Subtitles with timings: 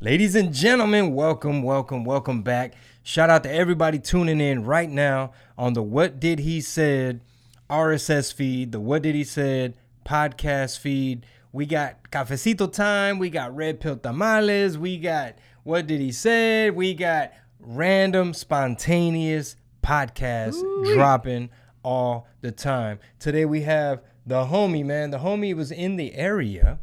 [0.00, 2.74] Ladies and gentlemen, welcome, welcome, welcome back.
[3.02, 7.20] Shout out to everybody tuning in right now on the What Did He Said
[7.68, 9.76] RSS feed, the What Did He Said
[10.06, 11.26] podcast feed.
[11.50, 15.34] We got cafecito time, we got red pill tamales, we got
[15.64, 20.62] What Did He Said, we got random, spontaneous podcasts
[20.94, 21.50] dropping
[21.82, 23.00] all the time.
[23.18, 25.10] Today we have the homie, man.
[25.10, 26.78] The homie was in the area.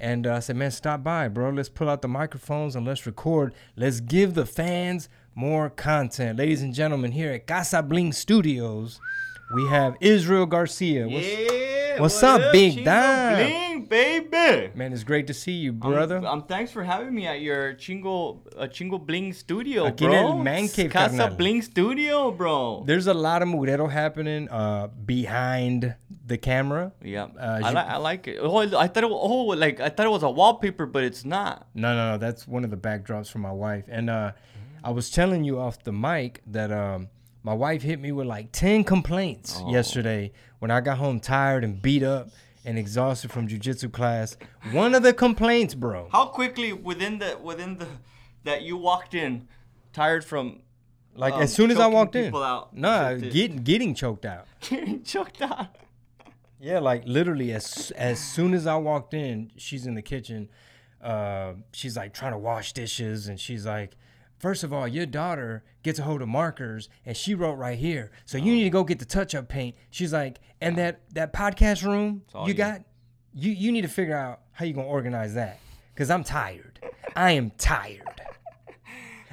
[0.00, 1.50] And uh, I said, man, stop by, bro.
[1.50, 3.52] Let's pull out the microphones and let's record.
[3.76, 6.38] Let's give the fans more content.
[6.38, 8.98] Ladies and gentlemen, here at Casa Bling Studios,
[9.54, 11.06] we have Israel Garcia.
[11.06, 13.36] What's, yeah, what's what up, Big Chingo Dime?
[13.50, 14.70] Bling, baby.
[14.74, 16.24] Man, it's great to see you, Um, brother.
[16.26, 20.38] Um, thanks for having me at your Chingo uh, Chingo Bling studio, Aquí en bro.
[20.38, 21.36] Man Cave, Casa carnal.
[21.36, 22.84] Bling studio, bro.
[22.86, 25.94] There's a lot of murero happening uh, behind
[26.30, 26.92] the camera.
[27.02, 28.38] Yeah, Uh, I, li- I like it.
[28.40, 31.24] Oh, I thought it was, oh, like I thought it was a wallpaper, but it's
[31.24, 31.66] not.
[31.74, 32.18] No, no, no.
[32.18, 33.84] That's one of the backdrops for my wife.
[33.88, 34.32] And uh,
[34.82, 37.08] I was telling you off the mic that um,
[37.42, 41.82] my wife hit me with like 10 complaints yesterday when I got home tired and
[41.82, 42.28] beat up
[42.64, 44.36] and exhausted from jujitsu class.
[44.72, 46.08] One of the complaints, bro.
[46.12, 47.86] How quickly within the within the
[48.44, 49.48] that you walked in,
[49.92, 50.60] tired from
[51.14, 52.34] Like um, as soon as I walked in.
[52.34, 52.76] out.
[52.76, 54.46] Nah, Did- get, getting choked out.
[54.60, 55.66] getting choked out.
[56.60, 60.48] Yeah, like literally as as soon as I walked in, she's in the kitchen.
[61.02, 63.96] Uh, she's like trying to wash dishes, and she's like,
[64.38, 68.10] first of all, your daughter gets a hold of markers, and she wrote right here,
[68.26, 69.74] so you need to go get the touch up paint.
[69.88, 72.54] She's like, and that that podcast room you you.
[72.54, 72.82] got,
[73.34, 75.58] you you need to figure out how you gonna organize that,
[75.96, 76.78] cause I'm tired.
[77.16, 78.02] I am tired.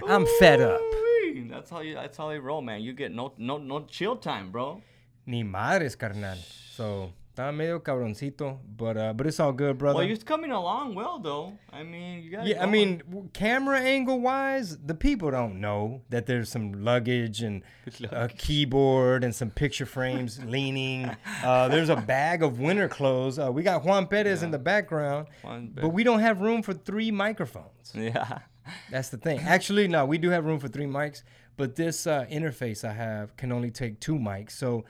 [0.07, 0.79] I'm fed up.
[1.49, 1.95] That's how you.
[1.95, 2.81] That's how they roll, man.
[2.81, 4.81] You get no no no chill time, bro.
[5.27, 6.37] Ni madres, carnal.
[6.75, 7.11] So.
[7.37, 9.97] Está medio cabroncito, but uh, but it's all good, brother.
[9.99, 11.53] Well, you're coming along well, though.
[11.71, 12.47] I mean, you got.
[12.47, 17.43] Yeah, I mean, w- camera angle wise, the people don't know that there's some luggage
[17.43, 17.61] and
[18.11, 21.15] a keyboard and some picture frames leaning.
[21.43, 23.37] Uh, there's a bag of winter clothes.
[23.37, 27.11] Uh, we got Juan Perez in the background, but we don't have room for three
[27.11, 27.91] microphones.
[27.93, 28.39] Yeah.
[28.89, 29.41] That's the thing.
[29.41, 31.21] Actually, no, we do have room for three mics,
[31.55, 34.53] but this uh, interface I have can only take two mics.
[34.53, 34.85] So,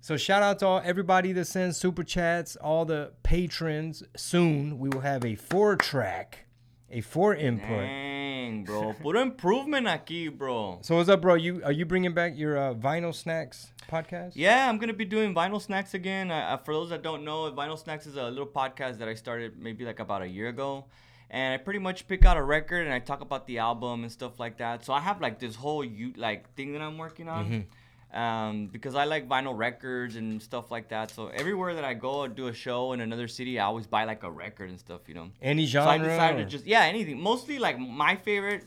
[0.00, 4.02] so shout out to all everybody that sends super chats, all the patrons.
[4.16, 6.46] Soon we will have a four track,
[6.90, 7.68] a four input.
[7.68, 8.94] Dang, bro.
[8.94, 10.78] Puro improvement aquí, bro.
[10.82, 11.34] So what's up, bro?
[11.34, 14.32] You are you bringing back your uh, vinyl snacks podcast?
[14.34, 16.30] Yeah, I'm gonna be doing Vinyl Snacks again.
[16.30, 19.14] Uh, uh, for those that don't know, Vinyl Snacks is a little podcast that I
[19.14, 20.86] started maybe like about a year ago,
[21.28, 24.10] and I pretty much pick out a record and I talk about the album and
[24.10, 24.84] stuff like that.
[24.84, 27.66] So I have like this whole you like thing that I'm working on.
[28.12, 31.10] Um, because I like vinyl records and stuff like that.
[31.12, 34.04] So everywhere that I go and do a show in another city, I always buy
[34.04, 35.30] like a record and stuff, you know.
[35.40, 37.20] Any So I decided or- to just yeah, anything.
[37.22, 38.64] Mostly like my favorite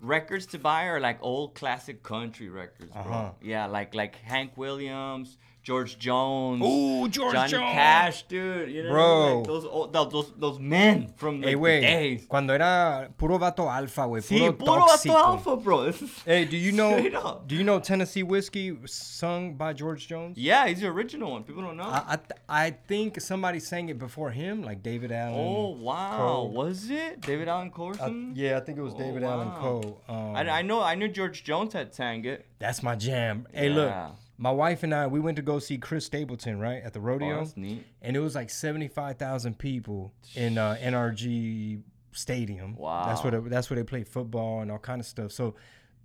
[0.00, 3.00] records to buy are like old classic country records, bro.
[3.02, 3.30] Uh-huh.
[3.40, 6.60] Yeah, like like Hank Williams, George Jones.
[6.64, 7.72] Ooh, George Johnny Jones.
[7.72, 8.68] Cash, dude.
[8.70, 9.36] You know, Bro.
[9.38, 12.26] like those old, those those men from like, Hey, the days.
[12.28, 15.84] cuando era puro vato alfa, güey, Sí, puro, puro vato alpha, bro.
[15.84, 17.42] This is, Hey, do you know?
[17.46, 20.36] Do you know Tennessee whiskey sung by George Jones?
[20.36, 21.44] yeah, he's the original one.
[21.44, 21.84] People don't know.
[21.84, 25.34] I I, th- I think somebody sang it before him, like David Allan.
[25.38, 26.44] oh wow, Coe.
[26.46, 28.32] was it David Allan Corson?
[28.34, 29.60] yeah, I think it was Oh, David Allan wow.
[29.60, 29.98] Coe.
[30.08, 32.46] Um, I, I know I knew George Jones had sang it.
[32.58, 33.46] that's my jam.
[33.52, 34.10] Hey, look, Yeah.
[34.42, 37.02] My wife and I we went to go see Chris Stapleton right at the Oh,
[37.02, 37.84] rodeo, that's neat.
[38.02, 41.82] and it was like seventy five thousand people in uh, NRG
[42.12, 42.70] Stadium.
[42.72, 43.20] that's Wow.
[43.22, 45.32] where they, that's where they play football and all kind of stuff.
[45.32, 45.54] So,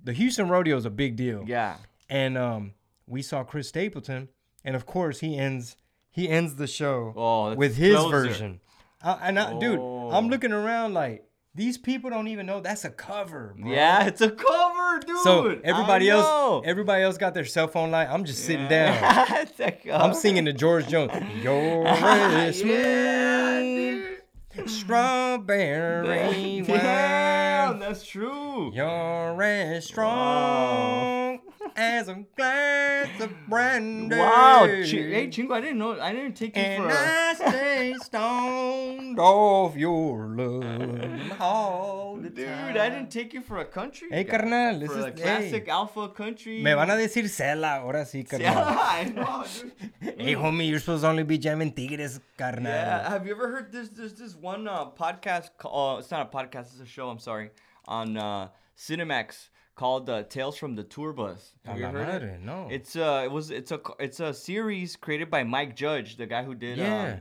[0.03, 1.43] the Houston rodeo is a big deal.
[1.47, 1.77] Yeah.
[2.09, 2.73] and um,
[3.07, 4.29] we saw Chris Stapleton,
[4.63, 5.75] and of course he ends
[6.09, 8.09] he ends the show Oh, with his closer.
[8.27, 8.59] version.
[9.01, 10.09] I, and I, dude, Oh.
[10.11, 11.26] I'm looking around like
[11.57, 13.55] these people don't even know that's a cover.
[13.59, 13.71] Bro.
[13.71, 15.17] Yeah, it's a cover, dude.
[15.23, 18.07] So everybody else, everybody else got their cell phone light.
[18.07, 18.93] I'm just sitting down.
[18.93, 21.11] Yeah, it's a I'm singing to George Jones.
[21.41, 24.05] You're yeah, smooth,
[24.55, 24.69] dude.
[24.69, 27.79] strawberry Damn, wine.
[27.79, 28.71] that's true.
[28.73, 31.26] You're strong
[31.77, 34.15] as a glass of brandy.
[34.17, 35.99] Wow, Ch- hey Chingo, I didn't know.
[35.99, 36.89] I didn't take you And for.
[36.89, 42.77] A, I stay stoned off your love all the dude, time.
[42.77, 44.07] I didn't take you for a country.
[44.09, 44.37] Hey, guy.
[44.37, 45.71] carnal, this is- a classic hey.
[45.71, 46.63] alpha country.
[46.63, 48.57] Me van a decir Cela, ahora sí, carnal.
[48.67, 50.17] I know, dude.
[50.19, 52.71] Hey, homie, you're supposed to only be jamming tigres, carnal.
[52.71, 53.89] Yeah, have you ever heard this?
[53.89, 55.49] There's this one uh, podcast.
[55.63, 56.71] Uh, it's not a podcast.
[56.73, 57.09] It's a show.
[57.09, 57.51] I'm sorry.
[57.87, 58.47] On uh,
[58.77, 62.41] Cinemax called uh, "Tales from the Tour Bus." Have you heard it?
[62.41, 62.67] no.
[62.69, 66.43] It's uh, it was it's a it's a series created by Mike Judge, the guy
[66.43, 67.19] who did Yeah.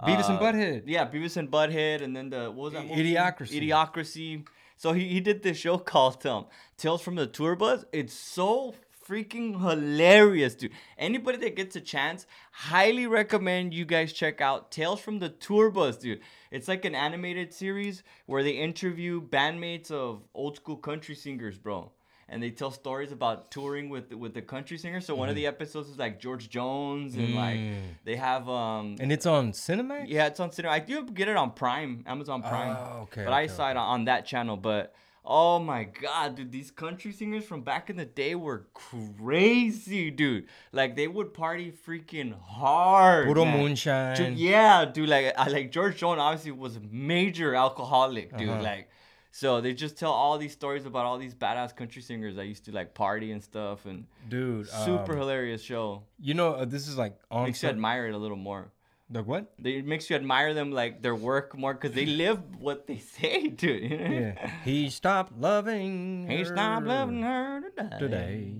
[0.00, 0.82] um, Beavis and uh, Butthead.
[0.86, 2.86] Yeah, Beavis and Butthead, and then the what was that?
[2.86, 3.14] movie?
[3.14, 3.60] Idiocracy.
[3.60, 4.46] Idiocracy.
[4.78, 6.46] So he, he did this show called um,
[6.78, 7.84] Tales from the Tour Bus.
[7.92, 8.74] It's so
[9.08, 10.72] freaking hilarious, dude.
[10.98, 15.70] Anybody that gets a chance, highly recommend you guys check out Tales from the Tour
[15.70, 16.20] Bus, dude.
[16.50, 21.92] It's like an animated series where they interview bandmates of old school country singers, bro.
[22.28, 25.00] And they tell stories about touring with with the country singer.
[25.00, 27.60] So one of the episodes is like George Jones, and like
[28.04, 30.06] they have um And it's on Cinemax.
[30.08, 30.74] yeah, it's on cinema.
[30.74, 32.76] I do get it on Prime, Amazon Prime.
[32.76, 34.56] Oh, okay, But I okay, saw it on that channel.
[34.56, 34.92] But
[35.24, 40.46] oh my god, dude, these country singers from back in the day were crazy, dude.
[40.72, 43.26] Like they would party freaking hard.
[43.26, 43.58] Puro man.
[43.60, 44.16] moonshine.
[44.16, 45.08] Dude, yeah, dude.
[45.08, 48.48] Like I like George Jones obviously was a major alcoholic, dude.
[48.48, 48.62] Uh-huh.
[48.62, 48.88] Like.
[49.36, 52.64] So they just tell all these stories about all these badass country singers that used
[52.64, 56.04] to like party and stuff, and Dude, super um, hilarious show.
[56.18, 58.72] you know uh, this is like on Makes you admire it a little more.
[59.10, 59.52] the what?
[59.58, 62.96] They, it makes you admire them like their work more because they live what they
[63.16, 63.82] say, dude.
[63.90, 64.10] you know?
[64.20, 66.26] Yeah, he stopped loving.
[66.30, 67.98] He stopped loving her today.
[67.98, 68.54] today.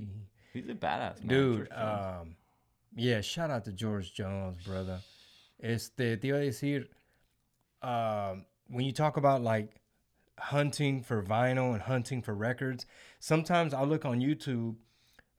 [0.53, 1.27] He's a badass, man.
[1.27, 2.37] Dude, um,
[2.95, 5.01] yeah, shout out to George Jones, brother.
[5.59, 6.85] Este, te iba a decir,
[7.81, 9.71] um, when you talk about like
[10.39, 12.87] hunting for vinyl and hunting for records,
[13.21, 14.77] sometimes I look on YouTube,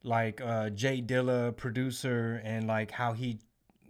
[0.04, 3.40] like uh, Jay Dilla, producer, and like how he,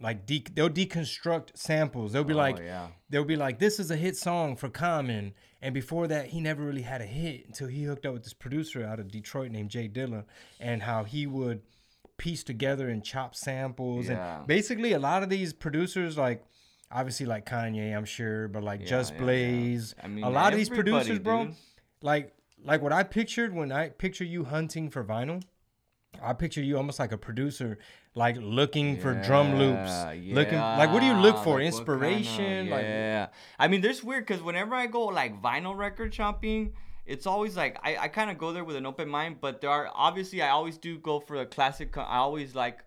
[0.00, 2.12] like de- they'll deconstruct samples.
[2.12, 2.88] They'll be Oh, like, yeah.
[3.10, 5.34] they'll be like, this is a hit song for Common.
[5.60, 8.32] And before that, he never really had a hit until he hooked up with this
[8.32, 10.24] producer out of Detroit named Jay Dilla,
[10.60, 11.62] and how he would
[12.16, 14.08] piece together and chop samples.
[14.08, 14.38] Yeah.
[14.38, 16.44] And basically, a lot of these producers, like
[16.90, 19.24] obviously like Kanye, I'm sure, but like Yeah, Just yeah, yeah.
[19.24, 21.54] Blaze, I mean, a lot of these producers, bro, dude.
[22.02, 25.42] like like what I pictured when I picture you hunting for vinyl.
[26.22, 27.78] I picture you almost like a producer,
[28.14, 31.58] like looking for drum loops, Yeah, looking like what do you look for?
[31.58, 33.26] like Inspiration, kinda- like yeah.
[33.58, 36.72] I mean, there's weird because whenever I go like vinyl record shopping,
[37.06, 39.36] it's always like I, I kind of go there with an open mind.
[39.40, 41.96] But there are obviously I always do go for a classic.
[41.96, 42.80] I always like,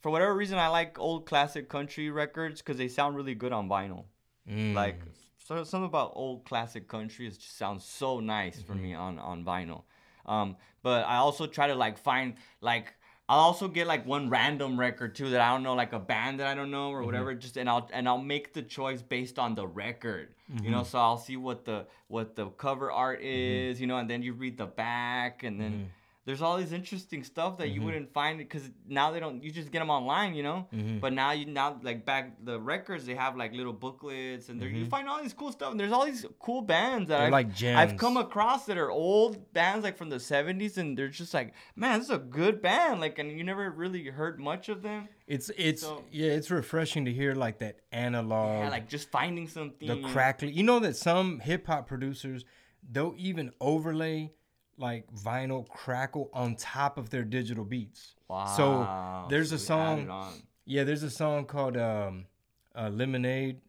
[0.00, 3.68] for whatever reason, I like old classic country records because they sound really good on
[3.68, 4.04] vinyl.
[4.48, 4.74] Mm.
[4.74, 5.00] Like
[5.36, 8.82] so, something about old classic country is just sounds so nice for mm-hmm.
[8.82, 9.84] me on on vinyl.
[10.26, 12.94] Um, but I also try to like find like
[13.28, 16.40] I'll also get like one random record too that I don't know, like a band
[16.40, 17.06] that I don't know or mm-hmm.
[17.06, 17.34] whatever.
[17.34, 20.34] Just and I'll and I'll make the choice based on the record.
[20.62, 20.88] You know, mm-hmm.
[20.88, 24.32] so I'll see what the what the cover art is, you know, and then you
[24.32, 25.90] read the back, and then
[26.26, 27.84] there's all these interesting stuff that you mm-hmm.
[27.86, 29.42] wouldn't find because now they don't.
[29.42, 30.68] You just get them online, you know.
[30.72, 30.98] Mm-hmm.
[30.98, 34.68] But now you now like back the records they have like little booklets and there
[34.68, 34.90] you mm-hmm.
[34.90, 37.96] find all these cool stuff and there's all these cool bands that I've, like I've
[37.96, 41.98] come across that are old bands like from the 70s and they're just like man
[41.98, 45.50] this is a good band like and you never really heard much of them it's
[45.56, 50.02] it's So- yeah, it's refreshing to hear like that analog, yeah like just finding something
[50.02, 50.50] the crackly.
[50.50, 52.44] You know that some hip hop producers
[52.90, 54.32] they'll even overlay
[54.80, 58.14] like vinyl crackle on top of their digital beats.
[58.28, 60.42] wow So there's a so added song.
[60.64, 62.26] Yeah, there's a song called um,
[62.76, 63.60] uh, Lemonade,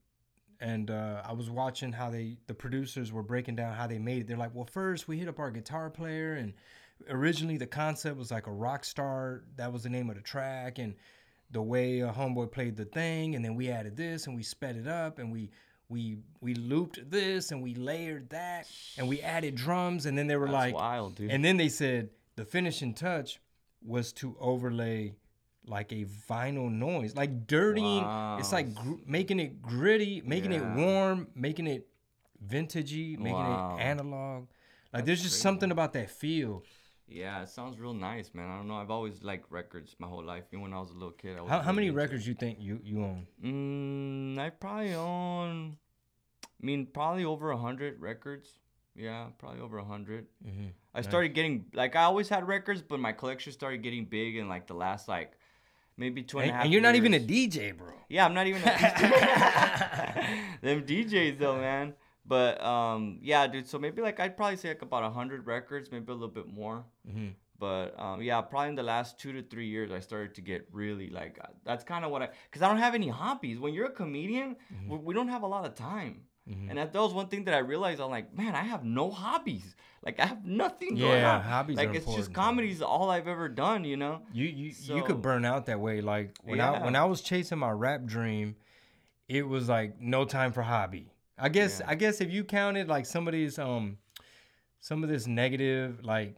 [0.60, 4.22] and uh, I was watching how they the producers were breaking down how they made
[4.22, 4.28] it.
[4.28, 6.54] They're like, well, first we hit up our guitar player, and
[7.10, 9.44] originally the concept was like a rock star.
[9.56, 10.96] That was the name of the track, and
[11.52, 14.78] the way uh, Homeboy played the thing, and then we added this, and we sped
[14.78, 15.52] it up, and we
[15.92, 18.68] we we looped this, and we layered that,
[18.98, 21.70] and we added drums, and then they were That's like, wild dude and then they
[21.70, 23.40] said the finishing touch
[23.84, 25.16] was to overlay
[25.66, 28.04] like a vinyl noise, like dirtying.
[28.40, 30.74] It's like gr- making it gritty, making Yeah.
[30.74, 31.88] it warm, making it
[32.44, 33.78] vintagey, making Wow.
[33.78, 34.42] it analog.
[34.42, 34.50] Like
[34.92, 35.42] That's there's just crazy.
[35.44, 36.64] something about that feel.
[37.08, 40.24] yeah it sounds real nice man i don't know i've always liked records my whole
[40.24, 41.94] life even when i was a little kid I was How, how many it.
[42.02, 43.28] records you think you you own?
[43.44, 45.78] Mm, I probably own.
[46.62, 48.50] I mean, probably over a hundred records.
[48.96, 50.66] Yeah, probably over a 100 Mm-hmm.
[50.94, 54.50] I started getting like I always had records, but my collection started getting big in
[54.50, 55.32] like the last like
[55.96, 56.64] maybe two and a half.
[56.66, 57.20] and you're not even a.
[57.20, 57.88] DJ, bro.
[58.10, 58.62] Yeah, I'm not even.
[58.62, 60.62] A DJ.
[60.62, 61.94] Them DJs though, man.
[62.26, 63.68] But um, yeah, dude.
[63.68, 66.48] So maybe like I'd probably say like about a hundred records, maybe a little bit
[66.48, 66.84] more.
[67.08, 67.30] Mm-hmm.
[67.58, 70.68] But um, yeah, probably in the last two to three years, I started to get
[70.72, 73.58] really like uh, that's kind of what I because I don't have any hobbies.
[73.60, 74.90] When you're a comedian, Mm-hmm.
[74.92, 76.22] we, we don't have a lot of time.
[76.48, 78.02] And that, that was one thing that I realized.
[78.02, 79.76] I'm like, man, I have no hobbies.
[80.04, 81.42] Like I have nothing going Yeah, on.
[81.44, 82.44] hobbies Like it's just bro.
[82.44, 83.86] comedy's all I've ever done.
[83.86, 84.22] You know.
[84.34, 86.02] You you you could burn out that way.
[86.02, 88.56] Like when I when I was chasing my rap dream,
[89.30, 91.12] it was like no time for hobby.
[91.38, 91.90] I guess Yeah.
[91.92, 93.98] I guess if you counted like some of these um
[94.80, 96.36] some of this negative like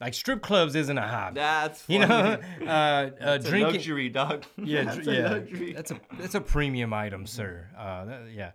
[0.00, 1.34] like strip clubs isn't a hobby.
[1.36, 2.42] That's you know, funny.
[2.66, 3.74] uh, uh, drinking.
[3.74, 4.44] luxury, dog.
[4.56, 5.30] Yeah, That's dr- a yeah.
[5.30, 5.72] luxury.
[5.74, 7.68] That's a that's a premium item, sir.
[7.78, 8.50] Uh, that, yeah.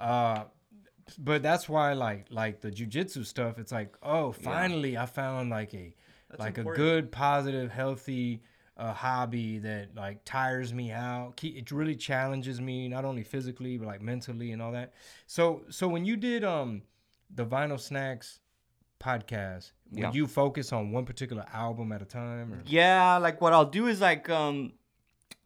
[0.00, 0.44] Uh,
[1.18, 3.58] but that's why like like the jujitsu stuff.
[3.58, 5.94] It's like oh, finally I found like a
[6.28, 6.74] That's like important.
[6.82, 8.42] a good, positive, healthy
[8.76, 11.40] uh, hobby that like tires me out.
[11.42, 14.94] It really challenges me not only physically but like mentally and all that.
[15.26, 16.82] So so when you did um
[17.34, 18.38] the Vinyl Snacks
[19.00, 20.06] podcast, Yeah.
[20.06, 22.52] would you focus on one particular album at a time?
[22.52, 22.62] Or?
[22.66, 24.72] Yeah, like what I'll do is like um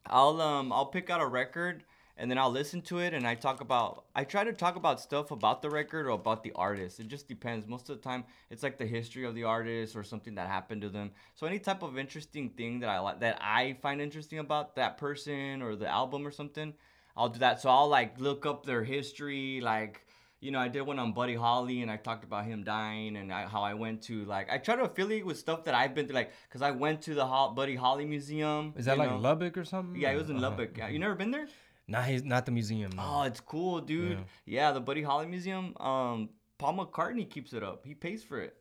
[0.05, 1.83] I'll um I'll pick out a record
[2.17, 5.01] and then I'll listen to it and I talk about I try to talk about
[5.01, 6.99] stuff about the record or about the artist.
[6.99, 7.67] It just depends.
[7.67, 10.81] Most of the time it's like the history of the artist or something that happened
[10.83, 11.11] to them.
[11.35, 14.97] So any type of interesting thing that I like that I find interesting about that
[14.97, 16.73] person or the album or something,
[17.17, 17.61] I'll do that.
[17.61, 20.01] So I'll like look up their history like
[20.41, 23.33] you know, I did one on Buddy Holly, and I talked about him dying, and
[23.33, 26.07] I, how I went to like I try to affiliate with stuff that I've been
[26.07, 28.73] to, like, cause I went to the Ho- Buddy Holly Museum.
[28.77, 29.17] Is that like know?
[29.17, 29.99] Lubbock or something?
[29.99, 30.39] Yeah, it was in.
[30.39, 30.77] Lubbock.
[30.77, 31.47] Yeah, you never been there?
[31.87, 32.91] Not his, not the museum.
[32.95, 33.03] no.
[33.05, 34.17] Oh, it's cool, dude.
[34.45, 34.71] Yeah.
[34.71, 35.75] the Buddy Holly Museum.
[35.79, 37.85] Um, Paul McCartney keeps it up.
[37.85, 38.55] He pays for it.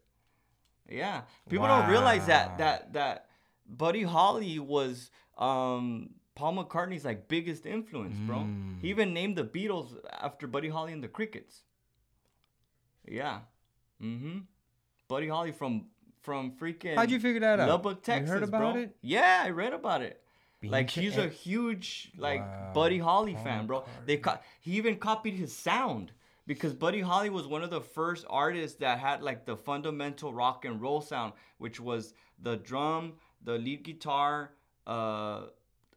[0.89, 3.29] Yeah, people don't realize that that that
[3.67, 8.39] Buddy Holly was um Paul McCartney's like biggest influence, bro.
[8.41, 8.81] Mm.
[8.83, 11.63] He even named the Beatles after Buddy Holly and the Crickets.
[13.09, 13.41] Yeah.
[14.03, 14.41] Mm-hmm.
[15.09, 15.87] Buddy Holly from
[16.21, 17.69] from freaking How'd you figure that out?
[17.69, 18.83] Lubbock, You Texas, heard about bro.
[18.83, 18.97] it?
[19.01, 20.21] Yeah, I read about it.
[20.65, 22.73] Being like he's a huge like Wow.
[22.75, 23.85] Buddy Holly Paul fan, bro.
[24.07, 26.13] They co- he even copied his sound
[26.47, 30.65] because Buddy Holly was one of the first artists that had like the fundamental rock
[30.65, 34.53] and roll sound, which was the drum, the lead guitar,
[34.87, 35.47] uh,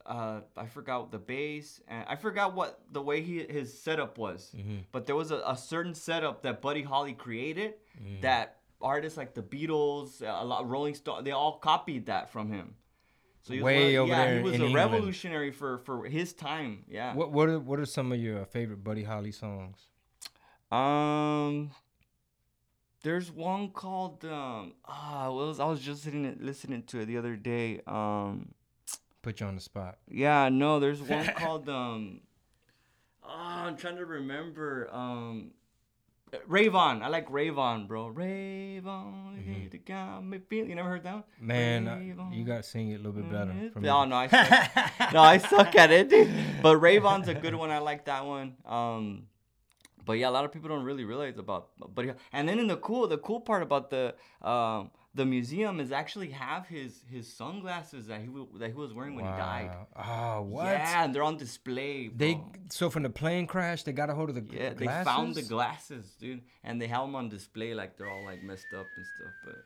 [0.06, 4.54] uh, I forgot the bass, and I forgot what the way he his setup was.
[4.56, 4.84] Mhm.
[4.92, 8.20] But there was a, a certain setup that Buddy Holly created Mm.
[8.22, 12.76] that artists like the Beatles, a lot Rolling Stone, they all copied that from him.
[13.42, 14.92] So he was Way one- over yeah, there he was in a England.
[14.92, 16.84] revolutionary for for his time.
[16.88, 17.14] Yeah.
[17.14, 19.78] What what are what are some of your favorite Buddy Holly songs?
[20.70, 21.70] Um,
[23.02, 24.74] there's one called um.
[24.86, 27.80] Ah, I was I was just listening listening to it the other day.
[27.86, 28.54] Um,
[29.22, 29.98] Put you on the spot.
[30.08, 32.20] yeah, no, there's one called um.
[33.22, 34.88] ah, I'm trying to remember.
[34.92, 35.52] Um,
[36.46, 37.02] Rave On.
[37.02, 38.08] I like Rave On, bro.
[38.08, 39.70] Rave On, Mhm.
[40.22, 41.14] me feel- you never heard that?
[41.14, 41.24] one?
[41.40, 42.32] Man, uh, Rave On.
[42.32, 43.52] you got to sing it a little bit better.
[43.72, 44.10] from Oh me.
[44.10, 45.12] no, I suck.
[45.14, 46.28] no, I suck at it, dude.
[46.62, 47.70] But Rave On's a good one.
[47.70, 48.56] I like that one.
[48.66, 49.26] Um,
[50.04, 51.68] but yeah, a lot of people don't really realize about.
[51.94, 55.80] But yeah, and then in the cool, the cool part about the um the museum
[55.80, 58.28] is actually have his his sunglasses that he
[58.60, 59.70] that he was wearing when he died.
[59.96, 60.66] Oh, what?
[60.66, 62.08] Yeah, and they're on display.
[62.22, 62.52] They bro.
[62.68, 64.78] so from the plane crash, they got a hold of the yeah, glasses.
[64.78, 68.44] they found the glasses, dude, and they have them on display like they're all like
[68.44, 69.34] messed up and stuff.
[69.44, 69.56] But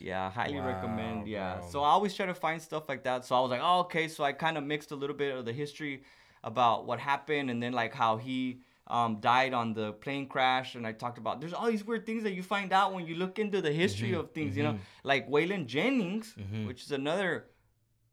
[0.00, 1.28] yeah, highly Wow, recommend.
[1.28, 1.68] Yeah, bro.
[1.70, 3.24] so I always try to find stuff like that.
[3.24, 4.08] So I was like, oh, okay.
[4.08, 6.02] So I kind of mixed a little bit of the history
[6.42, 10.86] about what happened, and then like how he um, died on the plane crash, and
[10.86, 13.38] I talked about there's all these weird things that you find out when you look
[13.38, 14.56] into the history Mhm, of things.
[14.56, 16.66] You know, like Waylon Jennings, Mhm.
[16.66, 17.46] which is another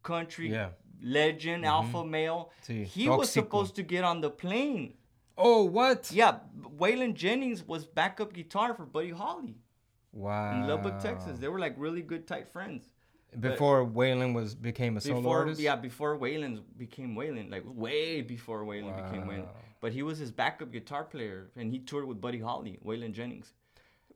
[0.04, 0.70] country Yeah.
[1.02, 2.52] legend, alpha male.
[2.66, 4.94] Sí, He was supposed to get on the plane.
[5.38, 6.12] Oh, what?
[6.12, 6.40] Yeah,
[6.78, 9.58] Waylon Jennings was backup guitar for Buddy Holly
[10.14, 10.52] Wow.
[10.54, 11.40] in Lubbock, Texas.
[11.40, 12.90] They were like really good tight friends.
[13.40, 15.62] Before Waylon was became a solo Before artist.
[15.62, 19.48] yeah, before Waylon became Waylon, like way before Waylon became Waylon.
[19.82, 23.54] But he was his backup guitar player, and he toured with Buddy Holly, Waylon Jennings,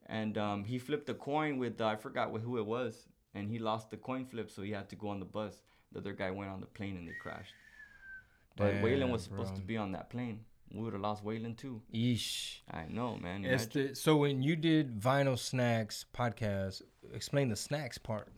[0.06, 3.58] and um, he flipped a coin with uh, I forgot who it was, and he
[3.58, 5.60] lost the coin flip, so he had to go on the bus.
[5.92, 7.54] The other guy went on the plane and they crashed.
[8.56, 9.60] But Waylon was supposed bro.
[9.60, 10.40] to be on that plane.
[10.72, 11.82] We would have lost Waylon too.
[11.94, 12.58] Yeesh.
[12.70, 13.42] I know, man.
[13.42, 16.82] The, so when you did Vinyl Snacks podcast,
[17.14, 18.32] explain the snacks part.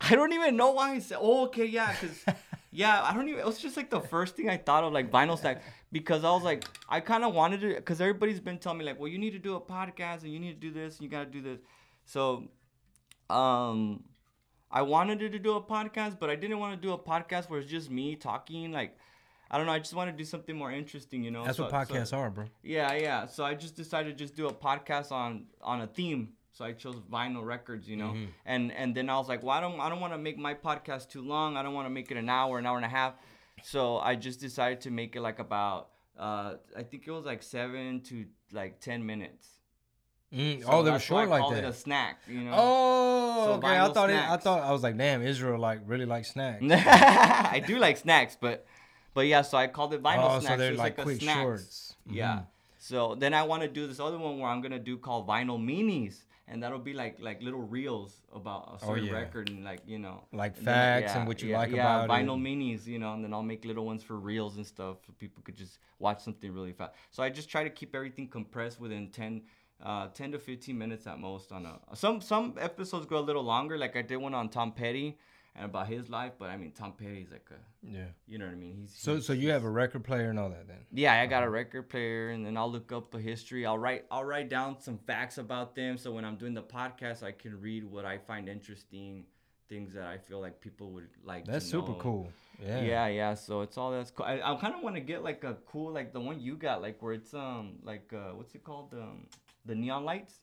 [0.10, 1.18] I don't even know why I said.
[1.20, 2.24] Oh, okay, yeah, because
[2.72, 3.40] yeah, I don't even.
[3.40, 6.30] It was just like the first thing I thought of, like vinyl stack, because I
[6.30, 9.18] was like, I kind of wanted to, because everybody's been telling me like, well, you
[9.18, 11.30] need to do a podcast and you need to do this and you got to
[11.30, 11.58] do this.
[12.06, 12.48] So,
[13.28, 14.04] um,
[14.70, 17.60] I wanted to do a podcast, but I didn't want to do a podcast where
[17.60, 18.72] it's just me talking.
[18.72, 18.96] Like,
[19.50, 19.72] I don't know.
[19.72, 21.44] I just want to do something more interesting, you know.
[21.44, 22.44] That's So- what so- podcasts are, bro.
[22.62, 23.26] yeah, yeah.
[23.26, 26.34] So I just decided to just do a podcast on on a theme.
[26.52, 28.28] So I chose vinyl records, you know, Mhm.
[28.44, 30.54] and and then I was like, well, I don't I don't want to make my
[30.54, 31.56] podcast too long.
[31.56, 33.14] I don't want to make it an hour, an hour and a half.
[33.62, 35.88] So I just decided to make it like about
[36.18, 39.46] uh I think it was like seven to like ten minutes.
[40.34, 41.64] Mm, So oh, they were short I like that.
[41.64, 42.52] it a snack, you know.
[42.54, 43.78] Oh, So okay.
[43.78, 46.62] I thought it, I thought I was like, damn, Israel like really like snacks.
[46.70, 48.66] I do like snacks, but
[49.14, 50.54] but yeah, so I called it vinyl oh, snacks.
[50.54, 51.40] so they're like, a quick snacks.
[51.40, 51.94] shorts.
[52.08, 52.34] Yeah.
[52.34, 52.46] Mhm.
[52.78, 55.58] So then I want to do this other one where I'm gonna do called vinyl
[55.58, 59.12] minis, and that'll be like like little reels about a Oh, certain yeah.
[59.20, 62.04] record and like you know Like and then, facts and what you like yeah, about
[62.04, 62.10] it.
[62.12, 65.12] vinyl minis, you know, and then I'll make little ones for reels and stuff so
[65.18, 66.92] people could just watch something really fast.
[67.10, 69.42] So I just try to keep everything compressed within 10,
[69.82, 73.42] uh, 10 to 15 minutes at most on a some some episodes go a little
[73.44, 75.18] longer like I did one on Tom Petty
[75.60, 78.06] and about his life, but I mean Tom Petty's like a Yeah.
[78.26, 78.76] you know what I mean?
[78.80, 80.84] He's So he's- so you have a record player and all that then.
[80.92, 83.64] yeah, I got a record player, and then I'll look up the history.
[83.66, 87.22] I'll write I'll write down some facts about them, so when I'm doing the podcast,
[87.22, 89.26] I can read what I find interesting,
[89.68, 91.44] things that I feel like people would like.
[91.44, 91.98] to That's super know.
[91.98, 92.32] cool.
[92.62, 92.80] Yeah.
[92.82, 93.34] Yeah, yeah.
[93.34, 94.26] So it's all that's cool.
[94.26, 96.82] I, I kind of want to get like a cool like the one you got,
[96.82, 99.26] like where it's um like uh what's it called um
[99.64, 100.40] the neon lights.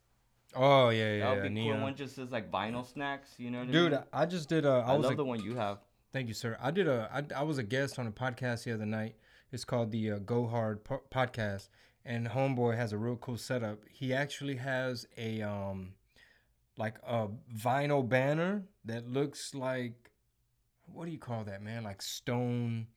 [0.56, 1.20] Oh yeah, yeah.
[1.20, 1.76] That would yeah, be neon.
[1.78, 1.84] cool.
[1.84, 3.36] One just says like vinyl snacks.
[3.38, 4.06] You know what Dude, I mean?
[4.14, 4.70] I just did a.
[4.70, 5.80] I, I, was love a, the one you have.
[6.14, 6.58] Thank you, sir.
[6.62, 7.10] I did a.
[7.14, 9.16] I, I was a guest on a podcast the other night.
[9.52, 11.70] It's called the uh, Go Hard po- podcast,
[12.06, 13.80] and Homeboy has a real cool setup.
[13.90, 15.94] He actually has a um,
[16.78, 20.12] like a vinyl banner that looks like,
[20.86, 21.84] what do you call that, man?
[21.84, 22.88] Like stone.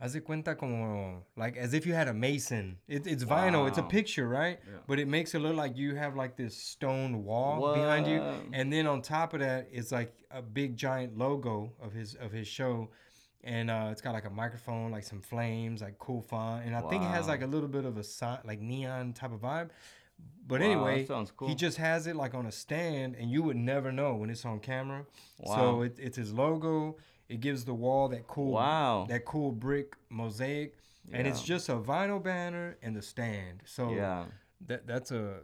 [0.00, 2.78] Haz de cuenta como like as if you had a mason.
[2.88, 3.68] It, it's vinyl.
[3.68, 4.58] It's a picture, right?
[4.66, 4.78] Yeah.
[4.86, 8.22] But it makes it look like you have like this stone wall behind you,
[8.54, 12.32] and then on top of that, it's like a big giant logo of his of
[12.32, 12.88] his show,
[13.44, 16.80] and uh, it's got like a microphone, like some flames, like cool font, and I
[16.88, 19.68] think it has like a little bit of a si- like neon type of vibe.
[20.46, 21.48] But Wow, anyway, cool.
[21.48, 24.44] he just has it like on a stand, and you would never know when it's
[24.46, 25.04] on camera.
[25.40, 25.56] Wow.
[25.56, 26.96] So it, it's his logo.
[27.30, 29.06] It gives the wall that cool Wow.
[29.08, 30.74] that cool brick mosaic,
[31.12, 33.62] and it's just a vinyl banner and the stand.
[33.64, 34.24] So Yeah.
[34.66, 35.40] that that's a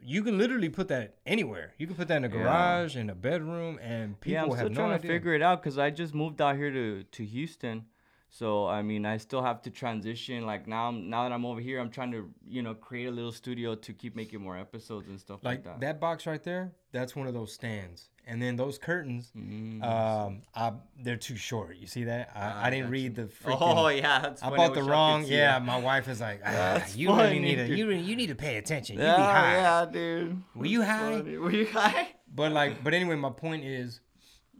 [0.00, 1.74] you can literally put that anywhere.
[1.78, 2.32] You can put that in a Yeah.
[2.42, 5.10] garage, in a bedroom, and people yeah, I'm have still no trying idea.
[5.10, 7.86] to figure it out because I just moved out here to to Houston,
[8.30, 10.44] so I mean I still have to transition.
[10.46, 13.10] Like now, I'm, now that I'm over here, I'm trying to you know create a
[13.10, 15.80] little studio to keep making more episodes and stuff like, like that.
[15.80, 16.00] that.
[16.00, 16.72] box right there.
[16.92, 19.30] That's one of those stands, and then those curtains.
[19.36, 19.82] Mm.
[19.84, 21.76] Um, I, they're too short.
[21.76, 22.30] You see that?
[22.34, 23.58] I, Ah, I didn't read the freaking.
[23.60, 25.24] oh yeah, I bought the wish I could wrong.
[25.26, 25.64] Yeah, that.
[25.64, 28.34] my wife is like, ah, you really funny, need to, you really, you need to
[28.34, 28.96] pay attention.
[28.98, 29.52] You Yeah, be high.
[29.54, 30.42] yeah, dude.
[30.54, 31.12] Were you high?
[31.18, 31.36] funny.
[31.44, 32.08] Were you high?
[32.34, 34.00] But like, but anyway, my point is,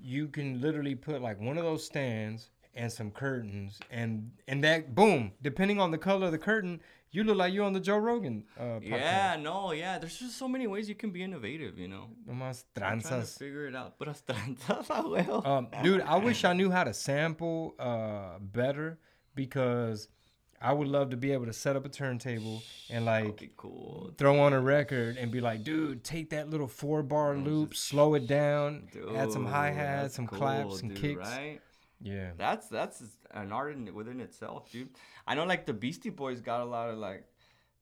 [0.00, 4.94] you can literally put like one of those stands and some curtains, and and that
[4.94, 7.98] boom, depending on the color of the curtain, you look like you're on the Joe
[7.98, 8.44] Rogan.
[8.58, 8.78] Uh.
[8.80, 9.98] Yeah, no, yeah.
[9.98, 12.08] There's just so many ways you can be innovative, you know.
[12.26, 13.38] Nomás I'm trying to tranzas.
[13.38, 13.98] figure it out.
[13.98, 15.46] But tranzas, ah, well.
[15.46, 18.98] Um, dude, I wish I knew how to sample uh better
[19.34, 20.08] because
[20.60, 24.12] I would love to be able to set up a turntable and like cool.
[24.18, 28.14] throw on a record and be like, dude, take that little four bar loop, slow
[28.14, 31.28] it down, add some hi hats, some cool, claps, some dude, kicks.
[31.28, 31.60] Right?
[32.00, 32.30] Yeah.
[32.36, 34.90] That's that's an art in, within itself, dude.
[35.26, 37.24] I know like the Beastie Boys got a lot of like,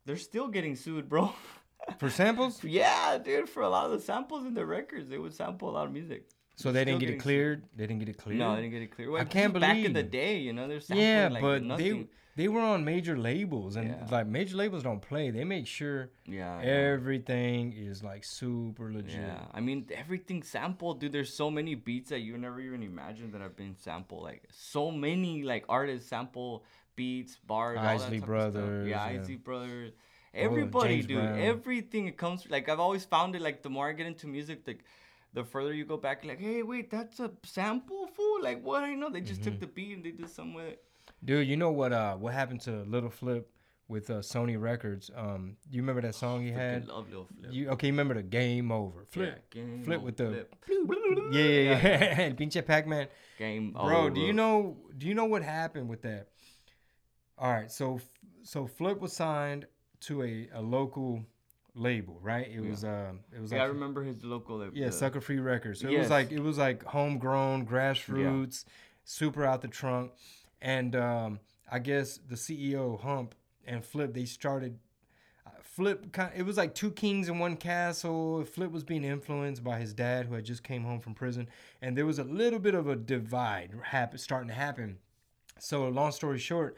[0.04, 1.32] they're still getting sued, bro.
[1.98, 2.64] For samples?
[2.64, 3.48] yeah, dude.
[3.48, 5.92] For a lot of the samples in their records, they would sample a lot of
[5.92, 6.24] music.
[6.56, 7.64] So They're didn't get it cleared.
[7.76, 8.38] They didn't get it cleared.
[8.38, 9.10] No, they didn't get it cleared.
[9.10, 11.62] Well, I can't is back in the day, you know, they're sampling Yeah, like but
[11.62, 12.00] nothing.
[12.02, 14.06] they they were on major labels, and Yeah.
[14.10, 15.30] like major labels don't play.
[15.30, 16.66] They make sure yeah, yeah.
[16.94, 19.20] everything is like super legit.
[19.20, 21.12] Yeah, I mean everything sampled, dude.
[21.12, 24.22] There's so many beats that you never even imagined that have been sampled.
[24.22, 28.20] Like so many like artists sample beats, bars, all that Isley.
[28.20, 29.20] Brothers, Yeah, yeah.
[29.20, 29.92] Isley Brothers.
[30.34, 31.16] Everybody, James dude.
[31.18, 31.38] Brown.
[31.40, 33.40] Everything it comes like I've always found it.
[33.42, 34.84] Like the more I get into music, like
[35.32, 38.42] the further you go back, like hey, wait, that's a sample, fool.
[38.42, 38.82] Like what?
[38.84, 39.50] I know they just Mm-hmm.
[39.52, 40.82] took the beat and they did some with it.
[41.24, 41.92] Dude, you know what?
[41.92, 43.50] Uh, what happened to Lil Flip
[43.88, 45.10] with uh, Sony Records?
[45.16, 46.86] Um, you remember that song he had?
[46.88, 47.52] love Lil Flip.
[47.52, 47.88] You okay?
[47.88, 49.04] You remember the Game Over?
[49.10, 50.54] Flip, Yeah, game flip with the flip.
[51.32, 52.20] yeah, yeah, yeah.
[52.20, 53.08] and Pinche Pac Man.
[53.38, 53.72] game.
[53.72, 54.76] Bro, do you know?
[54.96, 56.28] Do you know what happened with that?
[57.38, 58.00] All right, so
[58.42, 59.66] so Flip was signed
[60.00, 61.22] to a, a local
[61.74, 62.48] label, right?
[62.50, 64.58] It was um, it was Yeah, I remember his local.
[64.58, 65.80] like, yeah, Sucka Free Records.
[65.80, 68.64] So it was like it was like homegrown, grassroots,
[69.04, 70.12] super out the trunk,
[70.60, 71.40] and um,
[71.70, 73.34] I guess the CEO Hump
[73.66, 74.78] and Flip they started.
[75.62, 78.42] Flip, kind it was like two kings in one castle.
[78.44, 81.48] Flip was being influenced by his dad, who had just came home from prison,
[81.82, 84.98] and there was a little bit of a divide happen, starting to happen.
[85.58, 86.76] So, long story short,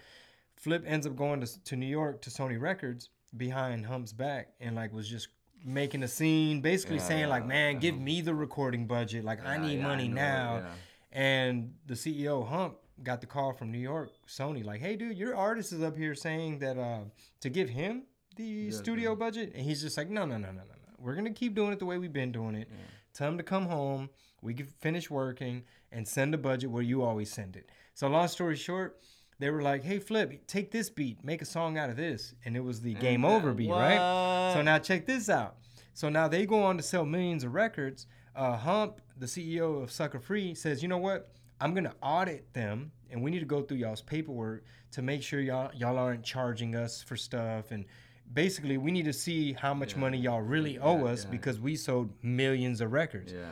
[0.57, 4.75] Flip ends up going to, to New York to Sony Records behind Hump's back and
[4.75, 5.29] like was just
[5.65, 9.25] making a scene, basically Yeah, saying like, yeah, "Man, give me the recording budget.
[9.25, 10.73] Like, I need yeah, money now." yeah.
[11.13, 15.37] And the CEO Hump got the call from New York, Sony, like, "Hey, dude, your
[15.37, 17.01] artist is up here saying that uh,
[17.41, 18.05] to give him
[18.37, 20.95] the studio budget," and he's just like, "No, no, no, no, no, no.
[20.99, 22.69] We're gonna keep doing it the way we've been doing it.
[23.15, 24.11] Tell him to come home.
[24.43, 28.29] We can finish working and send a budget where you always send it." So, long
[28.29, 29.01] story short.
[29.41, 32.57] They were like, "Hey, Flip, take this beat, make a song out of this," and
[32.57, 34.53] it was the Game Over beat, right?
[34.55, 35.57] So now check this out.
[35.95, 38.07] So now they go on to sell millions of records.
[38.35, 41.33] Uh, Hump, the CEO of Sucka Free, says, you know what?
[41.61, 45.41] I'm gonna audit them, and we need to go through y'all's paperwork to make sure
[45.41, 47.85] y'all y'all aren't charging us for stuff and.
[48.31, 50.01] Basically, we need to see how much Yeah.
[50.01, 51.31] money y'all really owe us yeah.
[51.31, 53.33] because we sold millions of records.
[53.33, 53.49] Yeah.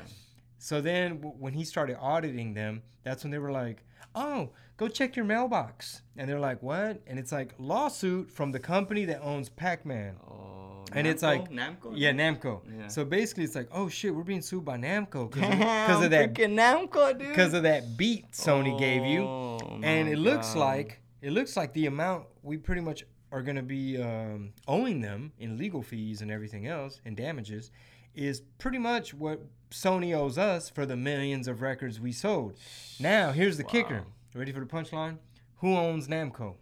[0.59, 4.89] So then, w- when he started auditing them, that's when they were like, "Oh, go
[4.89, 9.23] check your mailbox," and they're like, "What?" And it's like lawsuit from the company that
[9.23, 10.17] owns Pac-Man.
[10.29, 10.66] Oh.
[10.93, 11.93] And it's like- Namco.
[11.95, 12.61] Yeah, Namco.
[12.79, 12.89] Yeah.
[12.89, 17.19] So basically, it's like, "Oh shit, we're being sued by Namco because of that Namco,
[17.19, 17.29] dude.
[17.29, 20.61] because of that beat Sony gave you." Oh, And it looks God.
[20.61, 25.01] like it looks like the amount we pretty much are going to be um, owing
[25.01, 27.71] them in legal fees and everything else and damages
[28.15, 32.57] is pretty much what Sony owes us for the millions of records we sold.
[33.01, 34.05] Now, here's the kicker.
[34.35, 35.19] Ready for the punchline?
[35.57, 36.55] Who owns Namco?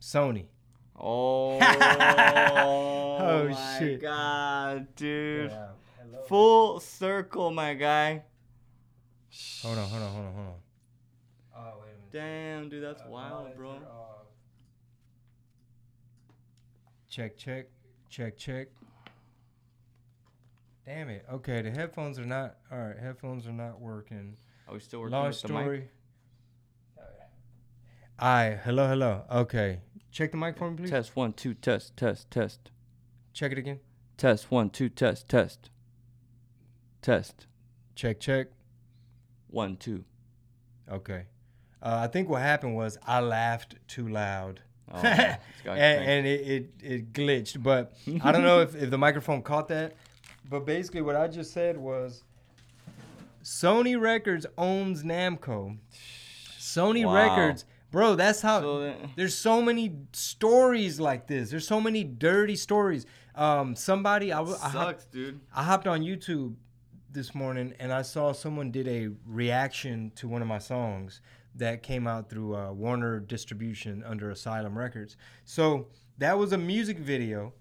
[0.00, 0.46] Sony.
[1.00, 1.58] Oh.
[3.20, 4.00] Oh, my shit.
[4.00, 5.50] God, dude.
[5.50, 6.22] Hello.
[6.28, 8.22] Full circle, my guy.
[9.62, 10.54] Hold on, hold on, hold on, hold on.
[11.56, 12.10] Oh, wait a minute.
[12.12, 13.76] Damn, dude, that's uh, wild, bro.
[17.10, 17.66] Check, check,
[18.08, 18.68] check, check.
[20.86, 21.24] Damn it.
[21.30, 22.56] Okay, the headphones are not.
[22.72, 24.36] All right, headphones are not working.
[24.68, 25.62] Are we still working Long with the mic?
[25.62, 25.88] story.
[28.20, 29.22] Aye, hello, hello.
[29.30, 29.80] Okay,
[30.10, 30.90] check the mic for me, please.
[30.90, 32.70] Test one, two, test, test, test.
[33.32, 33.80] Check it again.
[34.16, 35.70] Test one, two, test, test.
[37.02, 37.46] Test.
[37.94, 38.48] Check, check.
[39.48, 40.04] One, two.
[40.90, 41.26] Okay.
[41.82, 44.60] Uh, I think what happened was I laughed too loud.
[44.92, 46.08] Oh, and it's got cranked.
[46.08, 47.62] and it, it, it glitched.
[47.62, 49.94] But I don't know if, if the microphone caught that.
[50.48, 52.24] But basically, what I just said was
[53.44, 55.76] Sony Records owns Namco.
[56.58, 57.14] Sony Wow.
[57.14, 58.60] Records, bro, that's how.
[58.60, 61.50] So there's so many stories like this.
[61.50, 63.06] There's so many dirty stories.
[63.34, 65.40] Um, somebody, I, w- I, hop- Sucks, dude.
[65.54, 66.54] I hopped on YouTube
[67.10, 71.20] this morning and I saw someone did a reaction to one of my songs
[71.54, 75.16] that came out through uh, Warner Distribution under Asylum Records.
[75.44, 77.52] So that was a music video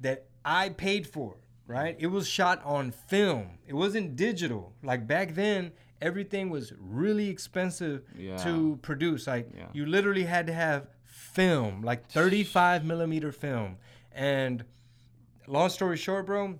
[0.00, 1.96] that I paid for, right?
[1.98, 3.58] It was shot on film.
[3.66, 4.72] It wasn't digital.
[4.82, 5.72] Like back then,
[6.06, 8.36] everything was really expensive Yeah.
[8.38, 9.26] to produce.
[9.26, 9.68] Like Yeah.
[9.72, 13.76] you literally had to have film, like 35 millimeter film.
[14.12, 14.64] And
[15.46, 16.58] long story short, bro,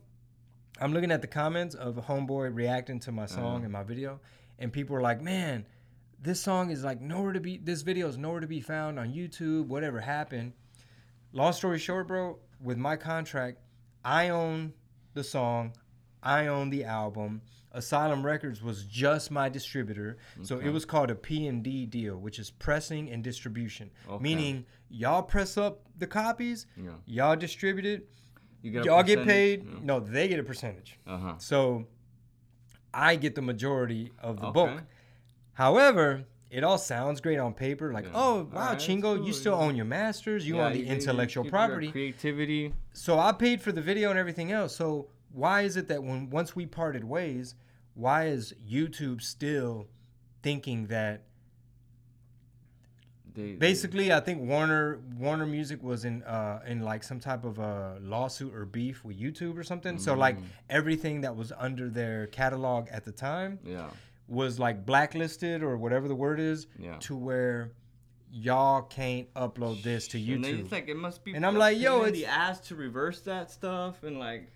[0.80, 3.64] I'm looking at the comments of a homeboy reacting to my song Uh-huh.
[3.64, 4.20] and my video,
[4.58, 5.66] and people are like, "Man,
[6.20, 7.56] this song is like nowhere to be.
[7.58, 9.66] This video is nowhere to be found on YouTube.
[9.68, 10.52] Whatever happened."
[11.32, 13.58] Long story short, bro, with my contract,
[14.04, 14.72] I own
[15.14, 15.72] the song,
[16.22, 17.40] I own the album.
[17.76, 22.50] Asylum Records was just my distributor, so it was called a P&D deal, which is
[22.50, 23.90] pressing and distribution.
[24.08, 24.22] Okay.
[24.22, 26.92] Meaning, y'all press up the copies, Yeah.
[27.04, 28.08] y'all distribute it,
[28.62, 29.82] you get y'all get paid.
[29.84, 30.98] No, they get a percentage.
[31.06, 31.34] Uh huh.
[31.38, 31.86] So
[32.94, 34.54] I get the majority of the Okay.
[34.54, 34.82] bulk.
[35.52, 37.92] However, it all sounds great on paper.
[37.92, 38.12] Like, Yeah.
[38.14, 39.64] oh wow, that's Chingo, cool, you still yeah.
[39.64, 41.90] own your masters, you Yeah, own the you get- you intellectual property.
[41.92, 42.72] Creativity.
[42.94, 44.74] So I paid for the video and everything else.
[44.74, 47.54] So why is it that when once we parted ways,
[47.94, 49.86] why is YouTube still
[50.42, 51.24] thinking that
[53.34, 57.44] They, they- basically I think Warner Warner Music was in uh in like some type
[57.44, 59.98] of a lawsuit or beef with YouTube or something.
[59.98, 60.44] So like Mm.
[60.70, 63.90] everything that was under their catalog at the time Yeah.
[64.26, 66.96] was like blacklisted or whatever the word is Yeah.
[67.00, 67.72] to where
[68.30, 70.34] y'all can't upload this to YouTube.
[70.36, 71.34] And it's like it must be.
[71.34, 74.50] And I'm like, yo, it's- the ass to reverse that stuff, and like,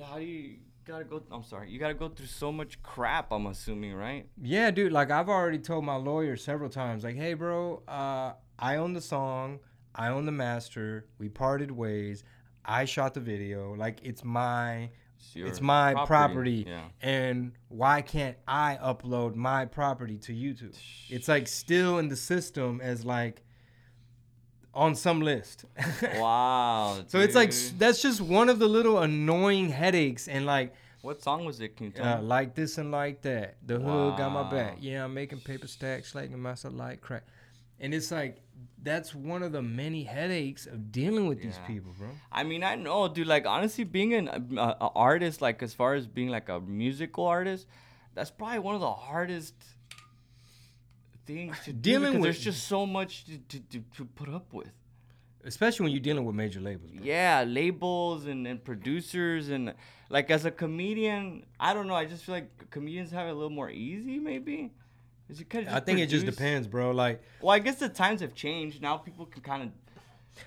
[0.00, 1.22] how, how do you gotta go?
[1.30, 3.32] I'm sorry, you gotta go through so much crap.
[3.32, 4.26] I'm assuming, right?
[4.40, 4.92] Yeah, dude.
[4.92, 9.00] Like I've already told my lawyer several times, like, hey, bro, uh, I own the
[9.00, 9.60] song,
[9.94, 11.06] I own the master.
[11.18, 12.24] We parted ways.
[12.64, 13.74] I shot the video.
[13.74, 14.90] Like it's my,
[15.34, 16.64] your it's my property.
[16.66, 16.84] Yeah.
[17.00, 20.76] And why can't I upload my property to YouTube?
[21.08, 23.42] It's like still in the system as like
[24.76, 25.64] on some list.
[26.16, 27.04] Wow.
[27.08, 31.44] so it's like that's just one of the little annoying headaches and like what song
[31.44, 31.76] was it?
[31.76, 32.26] Can you tell uh, me?
[32.26, 33.56] like this and like that.
[33.64, 34.78] The hood got my back.
[34.80, 37.22] Yeah, I'm making paper stacks, slagging myself like crack.
[37.78, 38.42] And it's like
[38.82, 42.08] that's one of the many headaches of dealing with these people, bro.
[42.32, 43.26] I mean, I know, dude.
[43.26, 47.66] Like, honestly, being an uh, artist, like as far as being like a musical artist,
[48.14, 49.54] that's probably one of the hardest
[51.26, 54.52] things to Dealing because with- there's just so much to, to, to, to put up
[54.52, 54.70] with.
[55.44, 56.90] Especially when you're dealing with major labels.
[56.90, 57.04] Bro.
[57.04, 59.74] Yeah, labels and, and producers and
[60.08, 61.94] like as a comedian, I don't know.
[61.94, 64.72] I just feel like comedians have it a little more easy, maybe.
[65.28, 66.90] Is it kinda I think it just depends, bro.
[66.90, 68.82] Like Well, I guess the times have changed.
[68.82, 69.68] Now people can kind of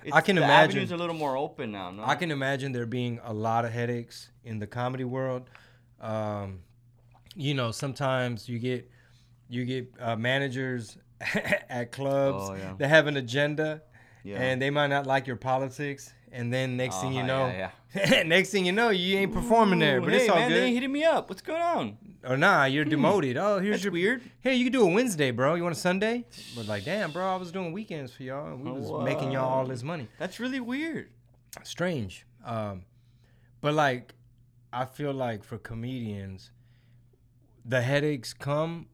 [0.04, 1.90] It's, I can the imagine- avenues a little more open now.
[1.90, 2.04] No?
[2.04, 5.48] I can imagine there being a lot of headaches in the comedy world.
[6.00, 6.60] Um,
[7.34, 8.90] you know, sometimes you get
[9.50, 10.96] you get uh, managers
[11.68, 12.74] at clubs Oh, yeah.
[12.78, 13.82] that have an agenda,
[14.24, 14.40] Yeah.
[14.40, 16.12] and they might not like your politics.
[16.32, 19.80] And then next thing you Uh-huh, know, yeah, next thing you know, you ain't performing
[19.80, 20.00] there.
[20.00, 21.28] But hey, it's all man, They ain't hitting me up.
[21.28, 21.98] What's going on?
[22.24, 23.36] Or nah, you're demoted.
[23.36, 24.22] Oh, here's That's your weird.
[24.40, 25.56] Hey, you can do a Wednesday, bro.
[25.56, 26.24] You want a Sunday?
[26.54, 28.46] But like, damn, bro, I was doing weekends for y'all.
[28.46, 30.06] and We was making y'all all this money.
[30.20, 31.08] That's really weird.
[31.64, 32.24] strange.
[32.44, 32.82] Um,
[33.60, 34.14] but like,
[34.72, 36.52] I feel like for comedians,
[37.64, 38.86] the headaches come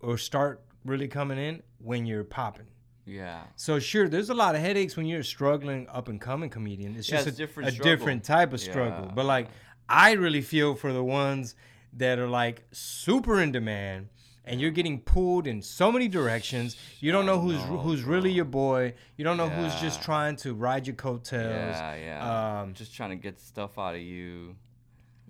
[0.00, 2.66] or start really coming in when you're popping.
[3.06, 3.42] Yeah.
[3.56, 6.96] So sure, there's a lot of headaches when you're a struggling up and coming comedian.
[6.96, 9.06] It's Yeah, just it's a, different a different type of struggle.
[9.06, 9.14] Yeah.
[9.14, 9.48] But like,
[9.88, 11.54] I really feel for the ones
[11.94, 14.08] that are like super in demand.
[14.42, 16.76] And you're getting pulled in so many directions.
[16.98, 18.94] You don't know who's know, who's really your boy.
[19.16, 21.76] You don't know who's just trying to ride your coattails.
[21.76, 22.60] Yeah, yeah.
[22.62, 24.56] Um, Just trying to get stuff out of you.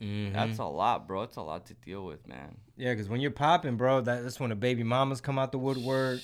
[0.01, 0.33] mhm.
[0.33, 1.23] That's a lot, bro.
[1.25, 2.57] It's a lot to deal with, man.
[2.81, 5.59] Yeah, because when you're popping, bro, that, that's when the baby mamas come out the
[5.59, 6.21] woodwork.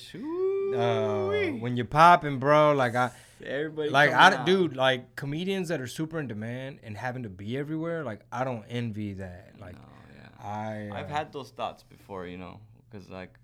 [0.75, 1.27] Uh,
[1.59, 3.11] when you're popping, bro, like I,
[3.45, 4.45] Everybody like I, out.
[4.47, 8.43] dude, like comedians that are super in demand and having to be everywhere, like I
[8.43, 9.51] don't envy that.
[9.61, 9.81] Like No,
[10.15, 10.47] yeah.
[10.47, 13.37] I, I've uh, had those thoughts before, you know, because like,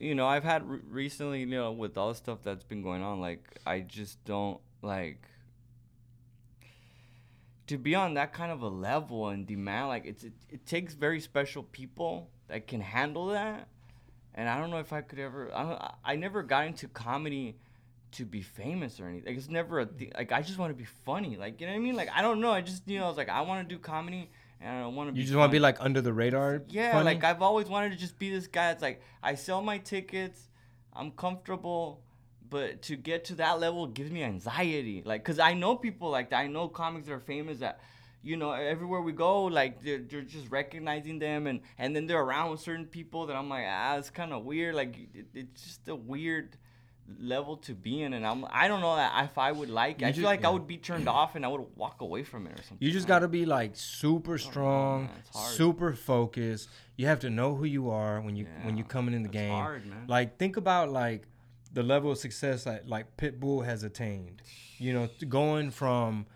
[0.00, 3.02] you know, I've had re- recently, you know, with all the stuff that's been going
[3.02, 5.28] on, like, I just don't like
[7.68, 9.88] to be on that kind of a level and demand.
[9.88, 13.68] Like, it's it, it takes very special people that can handle that,
[14.34, 15.50] and I don't know if I could ever.
[15.54, 17.56] I don't, I- never got into comedy
[18.12, 19.26] to be famous or anything.
[19.26, 20.12] Like, it's never a thing.
[20.14, 21.36] Like, I just want to be funny.
[21.36, 21.96] Like, you know what I mean?
[21.96, 22.50] Like, I don't know.
[22.52, 24.30] I just, you know, I was like, I want to do comedy.
[24.60, 25.20] And I want to be.
[25.20, 26.62] you just want to be like under the radar.
[26.68, 27.04] Yeah, funny?
[27.04, 28.70] like I've always wanted to just be this guy.
[28.70, 30.48] It's like I sell my tickets,
[30.92, 32.00] I'm comfortable,
[32.52, 35.02] but to get to that level gives me anxiety.
[35.04, 36.40] Like, cause I know people like that.
[36.40, 37.80] I know comics that are famous that,
[38.22, 42.20] you know, everywhere we go, like they're, they're just recognizing them, and and then they're
[42.28, 44.74] around with certain people that I'm like, ah, it's kind of weird.
[44.74, 46.56] Like, it, it's just a weird
[47.18, 50.00] level to be in and I'm I don't know that if I would like.
[50.00, 52.22] You I ju- feel like I would be turned off and I would walk away
[52.22, 52.78] from it or something.
[52.80, 55.54] You just got to be like super strong, man, it's hard.
[55.56, 56.68] super focused.
[56.96, 59.28] You have to know who you are when you when Yeah, you coming in the
[59.28, 59.50] game.
[59.50, 60.04] hard, man.
[60.06, 61.26] Like think about like
[61.72, 64.42] the level of success that like Pitbull has attained.
[64.78, 66.26] You know, going from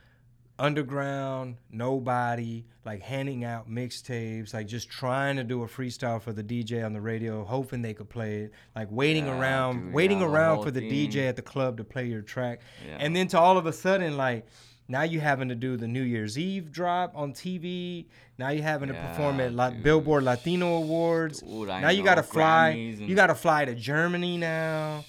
[0.58, 6.42] underground, nobody, like handing out mixtapes, like just trying to do a freestyle for the
[6.42, 10.20] DJ on the radio, hoping they could play it, like waiting Yeah, around, dude, waiting
[10.20, 10.90] yeah, around for the thing.
[11.10, 12.60] DJ at the club to play your track.
[12.86, 12.96] Yeah.
[13.00, 14.46] And then to all of a sudden, like,
[14.88, 18.06] now you having to do the New Year's Eve drop on TV.
[18.38, 21.40] Now you having to perform at La- Billboard Latino Awards.
[21.40, 22.68] Dude, now you gotta fly.
[22.70, 25.04] And- You gotta fly to Germany now.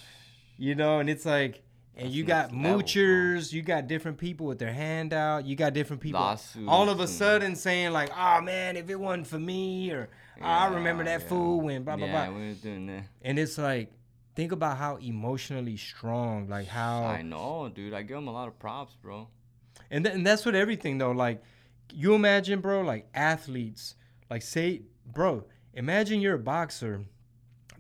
[0.58, 1.62] You know, and it's like,
[1.96, 2.84] and you got next level, bro.
[2.84, 3.54] moochers.
[3.54, 5.46] you got different people with their hand out.
[5.46, 6.20] You got different people.
[6.20, 10.10] Lawsuits all of a sudden saying like, "Oh man, if it wasn't for me," or
[10.40, 11.28] "Oh, "I remember that yeah.
[11.28, 13.04] fool when blah blah yeah, blah." we was doing that.
[13.24, 13.92] And it's like,
[14.36, 17.94] think about how emotionally strong, like how I know, dude.
[17.94, 19.28] I give him a lot of props, bro.
[19.90, 21.12] And, th- and that's what everything though.
[21.12, 21.42] Like,
[21.92, 23.96] you imagine, bro, like athletes,
[24.30, 27.06] like say, bro, imagine you're a boxer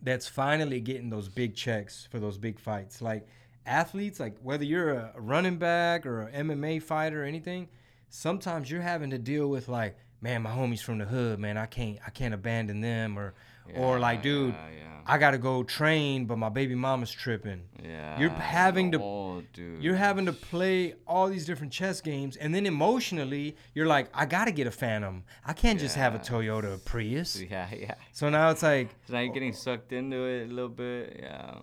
[0.08, 3.02] that's finally getting those big checks for those big fights.
[3.02, 3.28] Like
[3.65, 7.67] athletes, like whether you're a running back or an MMA fighter or anything,
[8.10, 11.65] sometimes you're having to deal with like, man, my homies from the hood, man, I
[11.65, 13.34] can't, I can't abandon them, or,
[13.75, 14.84] or like, dude, yeah, yeah.
[15.10, 17.62] I gotta go train, but my baby mama's tripping.
[17.82, 18.19] Yeah.
[18.19, 19.82] You're having to- dude.
[19.82, 24.25] You're having to play all these different chess games, and then emotionally, you're like, I
[24.25, 25.23] gotta get a Phantom.
[25.45, 27.39] I can't just have a Toyota Prius.
[27.49, 27.95] Yeah, yeah.
[28.12, 31.19] So now it's like, So now you're getting sucked into it a little bit.
[31.23, 31.60] Yeah.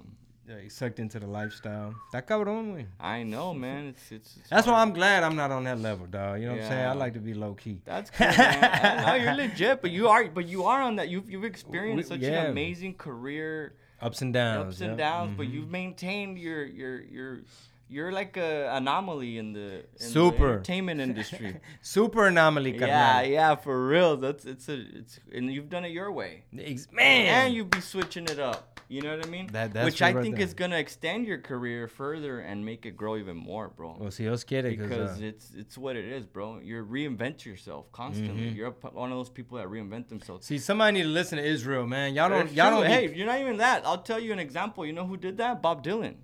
[0.49, 1.95] Yeah, sucked into the lifestyle.
[2.13, 2.87] That cabrón, güey.
[3.01, 3.87] I know, man.
[3.87, 4.37] It's it's.
[4.39, 4.81] it's That's why.
[4.83, 6.41] I'm glad I'm not on that level, dog.
[6.41, 6.87] You know what I'm saying?
[6.87, 7.81] I like to be low key.
[7.85, 9.07] That's cool, man.
[9.07, 11.09] no, you're legit, but you are, but you are on that.
[11.09, 12.45] You've you've experienced We- such yeah.
[12.45, 14.75] an amazing career, Ups and downs.
[14.75, 14.99] ups and yep.
[14.99, 15.53] downs, but Mhm.
[15.55, 17.41] you've maintained your your your.
[17.87, 20.49] You're like a anomaly in the, in the Super.
[20.55, 21.61] entertainment industry.
[21.83, 23.31] Super anomaly, yeah, carnal.
[23.31, 24.17] yeah, for real.
[24.17, 26.45] That's it's a it's and you've done it your way.
[26.51, 26.81] Man.
[27.03, 28.74] and you be switching it up.
[28.89, 29.47] You know what I mean?
[29.53, 30.45] That- that's Which I right think there.
[30.45, 33.97] is gonna extend your career further and make it grow even more, bro.
[33.99, 36.59] Well, si Dios quiere, because because uh, it's it's what it is, bro.
[36.63, 38.51] You reinvent yourself constantly.
[38.51, 38.57] Mhm.
[38.57, 40.47] You're one of those people that reinvent themselves.
[40.47, 42.15] see, somebody need to listen to Israel, man.
[42.15, 42.81] Y'all don't, It's y'all true.
[42.83, 42.91] don't.
[42.91, 43.87] Hey, be- you're not even that.
[43.87, 44.85] I'll tell you an example.
[44.85, 45.63] You know who did that?
[45.63, 46.17] Bob Dylan.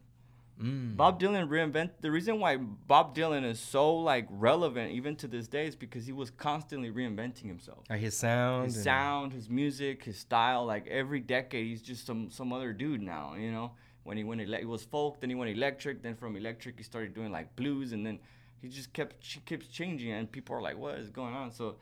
[0.61, 0.97] Mm.
[0.97, 5.49] Bob Dylan reinvent the reason why Bob Dylan is so like relevant even to this
[5.49, 7.79] day is because he was constantly reinventing himself.
[7.89, 8.67] Like his sound.
[8.67, 10.67] his sound, his music, his style.
[10.67, 13.35] Like every decade, he's just some some other dude now.
[13.39, 13.73] You know,
[14.05, 16.83] when he went ele- it was folk, then he went electric, then from electric he
[16.83, 18.19] started doing like blues, and then
[18.61, 21.51] he just kept she keeps changing, and people are like, what is going on?
[21.53, 21.77] So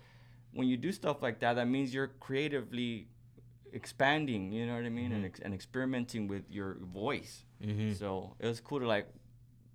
[0.52, 3.08] when you do stuff like that, that means you're creatively
[3.72, 4.52] expanding.
[4.52, 7.44] You know what I mean, and, ex- and experimenting with your voice.
[7.64, 7.94] Mm-hmm.
[7.94, 9.08] So it was cool to like,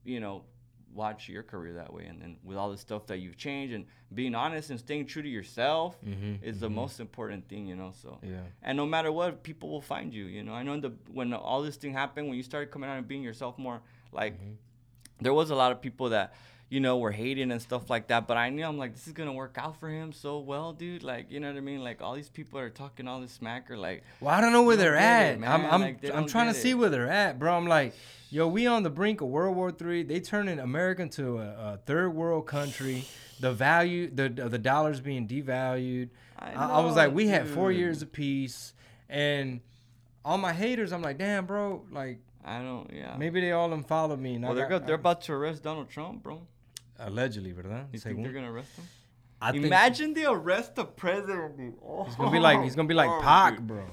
[0.04, 0.44] you know,
[0.94, 3.86] watch your career that way, and then with all the stuff that you've changed and
[4.14, 6.44] being honest and staying true to yourself mm-hmm.
[6.44, 6.76] is the mm-hmm.
[6.76, 7.66] most important thing.
[7.68, 8.42] You know, so Yeah.
[8.62, 10.26] and no matter what, people will find you.
[10.26, 12.90] You know, I know in the when all this thing happened, when you started coming
[12.90, 14.40] out and being yourself more, like
[15.20, 16.34] there was a lot of people that
[16.74, 18.26] you know were hating and stuff like that.
[18.28, 21.04] But I knew I'm like, this is gonna work out for him so well, dude.
[21.04, 21.84] Like, you know what I mean?
[21.84, 24.64] Like all these people are talking all this smack or like, Well, I don't know
[24.64, 25.38] where They they're at.
[25.38, 25.66] it, I'm.
[25.66, 27.56] I'm Like, I'm trying to get see where they're at, bro.
[27.56, 27.94] I'm like,
[28.32, 30.02] yo, we on the brink of World War Three.
[30.04, 33.06] They turning America into a, a third world country.
[33.40, 36.10] The value, the the dollars being devalued.
[36.40, 38.74] I I, I was like, know, we had four years of peace,
[39.10, 39.60] and
[40.26, 43.16] all my haters, I'm like, damn, bro, like I don't, yeah.
[43.18, 44.36] maybe they all them follow me.
[44.36, 46.42] And I Well, they're got- go- they're about to arrest Donald Trump, bro.
[47.00, 47.88] Allegedly, verdad?
[47.92, 48.86] You Say think they're gonna arrest him?
[49.42, 51.58] I think Imagine they arrest the president.
[51.58, 51.74] Dude.
[51.86, 53.68] Oh, he's gonna be like he's gonna be like oh, Pac, dude.
[53.68, 53.84] bro.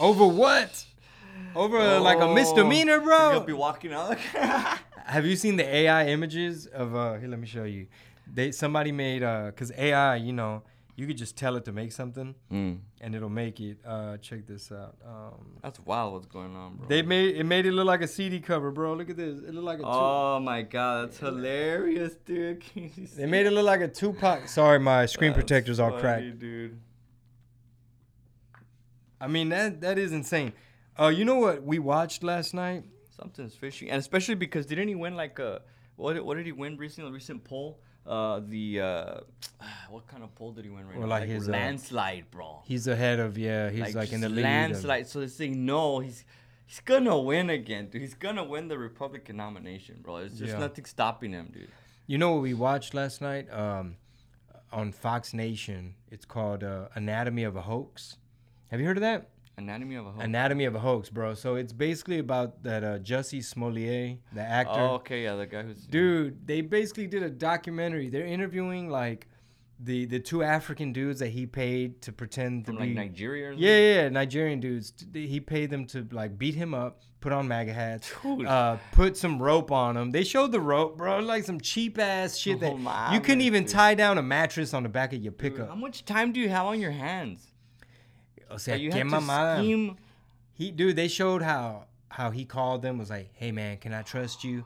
[0.00, 0.84] Over what?
[1.54, 3.16] Over uh, like a Oh, misdemeanor, bro.
[3.34, 4.18] gonna be walking out like.
[5.06, 7.86] Have you seen the AI images of uh here let me show you.
[8.32, 10.62] They somebody made uh cuz AI, you know,
[10.98, 12.80] you could just tell it to make something Mm.
[13.00, 13.78] and it'll make it.
[13.86, 14.96] Uh check this out.
[15.06, 16.12] Um That's wild.
[16.14, 16.88] What's going on, bro?
[16.88, 18.94] they made it made it look like a CD cover, bro.
[18.94, 19.38] Look at this.
[19.38, 22.60] It looked like a two, Oh my god, that's hilarious, dude.
[22.74, 24.48] Can you They made it look like a Tupac.
[24.48, 26.38] Sorry, my screen That's protector's all funny, cracked.
[26.40, 26.80] dude.
[29.20, 30.52] I mean that that is insane.
[30.98, 32.84] Uh you know what we watched last night?
[33.16, 35.62] Something's fishy, and especially because didn't he win like a
[35.96, 36.24] what?
[36.24, 37.10] What did he win recently?
[37.10, 37.80] A recent poll.
[38.08, 39.14] Uh, the uh,
[39.90, 41.06] what kind of poll did he win right Or now?
[41.06, 42.62] like his, uh, landslide, bro.
[42.64, 44.42] He's ahead of yeah, he's like, in the just lead.
[44.44, 45.06] of- landslide.
[45.06, 46.24] So they're saying no, he's
[46.66, 48.00] he's gonna win again, dude.
[48.02, 50.20] He's gonna win the Republican nomination, bro.
[50.20, 50.58] There's just Yeah.
[50.58, 51.68] nothing stopping him, dude.
[52.06, 53.52] You know what we watched last night?
[53.52, 53.96] Um,
[54.72, 55.94] on Fox Nation.
[56.10, 58.16] It's called uh, Anatomy of a Hoax.
[58.70, 59.28] Have you heard of that?
[59.58, 60.24] Anatomy of a Hoax.
[60.24, 61.34] Anatomy of a Hoax, bro.
[61.34, 64.72] So it's basically about that uh, Jussie Smollett, the actor.
[64.80, 68.08] oh, okay, yeah, the guy who's Dude, they basically did a documentary.
[68.08, 69.26] They're interviewing like
[69.80, 73.50] the the two African dudes that he paid to pretend to from be like Nigeria.
[73.50, 74.92] Or Yeah, yeah, yeah, Nigerian dudes.
[75.12, 78.46] He paid them to like beat him up, put on MAGA hats, Dude.
[78.46, 80.10] uh, put some rope on him.
[80.10, 83.42] They showed the rope, bro, like some cheap ass shit that Oh, my you couldn't
[83.42, 83.72] even dude.
[83.72, 85.68] tie down a mattress on the back of your Dude, pickup.
[85.68, 87.46] How much time do you have on your hands?
[88.50, 89.58] O sea, qué mamada.
[89.58, 89.96] scheme.
[90.54, 94.02] He, dude, they showed how how he called them was like, "Hey man, can I
[94.02, 94.64] trust you?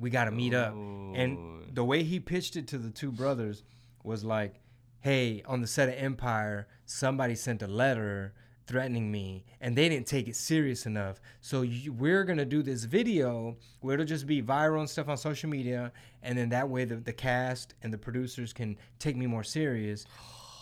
[0.00, 3.62] We got to meet up." And the way he pitched it to the two brothers
[4.02, 4.60] was like,
[5.00, 8.32] "Hey, on the set of Empire, somebody sent a letter
[8.66, 11.20] threatening me, and they didn't take it serious enough.
[11.40, 15.16] So you, we're gonna do this video where it'll just be viral and stuff on
[15.18, 19.26] social media, and then that way the, the cast and the producers can take me
[19.26, 20.06] more serious."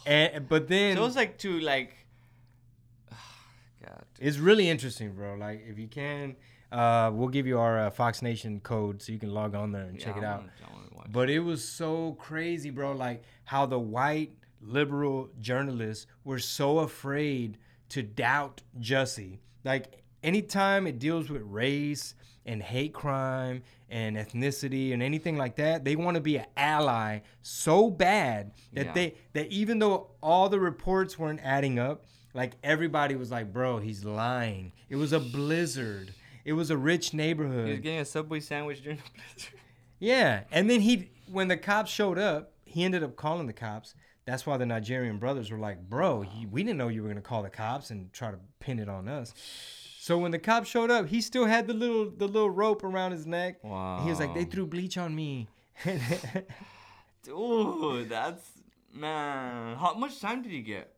[0.07, 1.95] And but then So it was like to like.
[3.85, 4.05] God.
[4.19, 5.35] it's really interesting, bro.
[5.35, 6.37] Like if you can,
[6.73, 9.83] uh, we'll give you our uh, Fox Nation code so you can log on there
[9.85, 10.41] and check it out.
[10.41, 12.93] wanna- I wanna watch But it was so crazy, bro.
[12.93, 17.59] Like how the white liberal journalists were so afraid
[17.91, 19.39] to doubt Jussie.
[19.65, 22.15] Like anytime it deals with race
[22.47, 27.21] and hate crime and ethnicity and anything like that, they want to be an ally
[27.43, 28.93] so bad that Yeah.
[28.93, 33.79] they that even though all the reports weren't adding up, like everybody was like, "Bro,
[33.79, 36.15] he's lying." It was a blizzard.
[36.45, 37.67] It was a rich neighborhood.
[37.67, 39.03] He was getting a Subway sandwich during the
[39.35, 39.61] blizzard.
[39.99, 43.95] Yeah, and then he, when the cops showed up, he ended up calling the cops.
[44.25, 47.21] That's why the Nigerian brothers were like, "Bro, you, we didn't know you were gonna
[47.21, 49.35] call the cops and try to pin it on us."
[49.99, 53.13] So when the cops showed up, he still had the little the little rope around
[53.13, 53.59] his neck.
[53.63, 55.49] And He was like, "They threw bleach on me."
[57.23, 58.43] Dude, that's
[58.95, 59.77] man.
[59.77, 60.95] How much time did he get?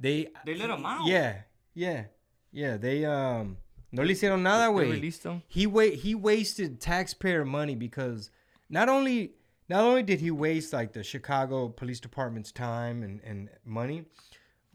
[0.00, 1.06] They They let him out.
[1.06, 1.42] Yeah,
[1.74, 2.04] yeah,
[2.50, 2.76] yeah.
[2.76, 3.58] They um
[3.92, 5.00] no le hicieron nada, güey.
[5.48, 8.30] he wa- he wasted taxpayer money because
[8.68, 9.34] not only
[9.68, 14.04] not only did he waste like the Chicago Police Department's time and, and money,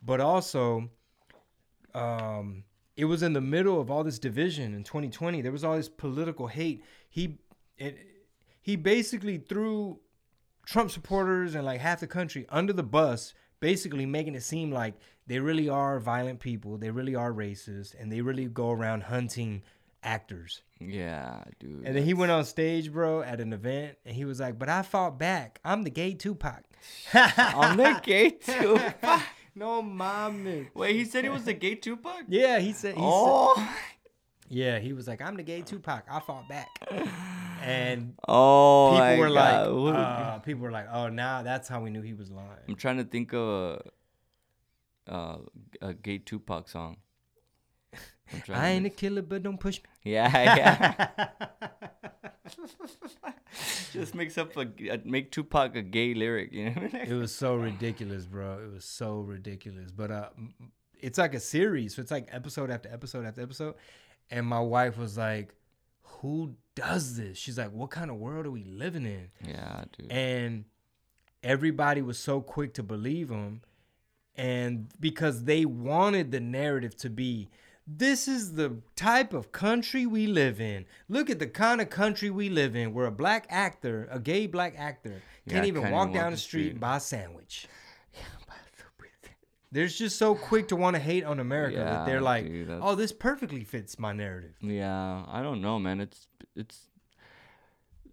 [0.02, 0.90] but also
[1.94, 2.64] um
[2.98, 5.42] it was in the middle of all this division in 2020.
[5.42, 6.84] There was all this political hate.
[7.10, 7.40] He
[7.78, 7.98] it,
[8.62, 10.00] he basically threw
[10.66, 14.96] Trump supporters and like half the country under the bus, basically making it seem like
[15.28, 19.64] they really are violent people, they really are racist, and they really go around hunting
[20.04, 20.62] actors.
[20.80, 21.84] Yeah, dude.
[21.86, 24.70] And then he went on stage, bro, at an event, and he was like, "But
[24.70, 25.60] I fought back.
[25.66, 26.64] I'm the gay Tupac."
[27.14, 29.22] I'm the gay Tupac.
[29.56, 30.68] no, mommy.
[30.76, 32.24] Wait, he said he was the gay Tupac.
[32.28, 32.96] Yeah, he said.
[32.96, 33.68] He Oh, said,
[34.50, 36.04] Yeah, he was like, "I'm the gay Tupac.
[36.12, 36.68] I fought back,"
[37.66, 39.74] and Oh, people were like, God.
[39.74, 42.76] What- uh, "People were like, oh, now that's how we knew he was lying." I'm
[42.76, 43.82] trying to think of
[45.08, 45.38] a, uh,
[45.82, 46.98] a gay Tupac song.
[48.44, 50.12] Trying ain't a killer, but don't push me.
[50.12, 50.32] Yeah,
[51.14, 51.28] yeah.
[53.94, 56.90] Just makes up a, a make Tupac a gay lyric, you know.
[56.94, 58.60] it was so ridiculous, bro.
[58.66, 59.92] It was so ridiculous.
[59.92, 60.30] But uh,
[61.00, 63.76] it's like a series, so it's like episode after episode after episode.
[64.30, 65.54] And my wife was like,
[66.20, 70.12] "Who does this?" She's like, "What kind of world are we living in?" yeah, dude.
[70.12, 70.66] and
[71.44, 73.62] everybody was so quick to believe him
[74.36, 77.48] and because they wanted the narrative to be
[77.88, 82.32] this is the type of country we live in look at the kind of country
[82.32, 86.12] we live in where a black actor a gay black actor can't Yeah, even walk
[86.12, 86.72] down walk the the street street.
[86.72, 87.68] and buy a sandwich
[89.76, 92.96] they're just so quick to want to hate on america that they're like dude, oh
[92.96, 95.98] this perfectly fits my narrative Yeah, I don't know, man.
[96.06, 96.78] It's it's.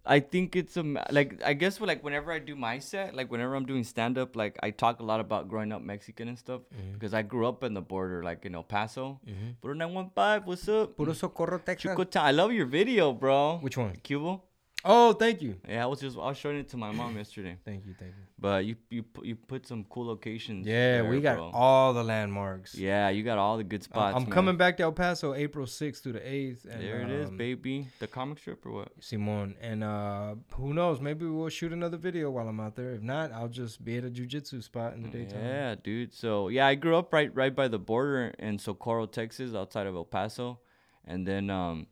[0.05, 0.83] I think it's a
[1.17, 4.35] like I guess like whenever I do my set, like whenever I'm doing stand up,
[4.35, 6.93] like I talk a lot about growing up Mexican and stuff Mm-hmm.
[6.95, 9.21] because I grew up in the border, like in El Paso.
[9.61, 10.97] Puro 915, what's up?
[10.97, 11.95] Puro socorro Texas.
[12.17, 13.59] I love your video, bro.
[13.61, 13.95] which one?
[14.03, 14.41] Cubo?
[14.85, 17.57] Oh thank you Yeah, I was just I was showing it to my mom yesterday.
[17.63, 20.67] thank you thank you But you you pu- you put some cool locations.
[20.67, 21.51] Yeah, there, we got bro.
[21.53, 22.75] all the landmarks.
[22.75, 24.15] Yeah, you got all the good spots.
[24.17, 24.31] I'm man.
[24.31, 26.65] coming back to El Paso April 6th through the 8th.
[26.65, 27.87] And, There it is, um, baby.
[27.99, 28.89] The comic strip or what?
[28.99, 29.55] Simon.
[29.61, 30.99] And uh, who knows?
[30.99, 32.91] Maybe we'll shoot another video while I'm out there.
[32.91, 35.39] If not, I'll just be at a jujitsu spot in the daytime.
[35.41, 36.13] Yeah, dude.
[36.13, 39.95] So yeah, I grew up right right by the border in Socorro, Texas, outside of
[39.95, 40.59] El Paso,
[41.05, 41.87] and then um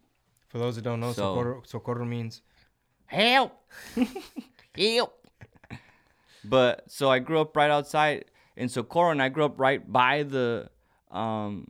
[0.49, 2.41] For those that don't know, So- socorro, socorro means
[3.11, 3.53] help,
[4.75, 5.17] help.
[6.43, 10.23] But so I grew up right outside in Socorro, and I grew up right by
[10.23, 10.69] the
[11.11, 11.67] um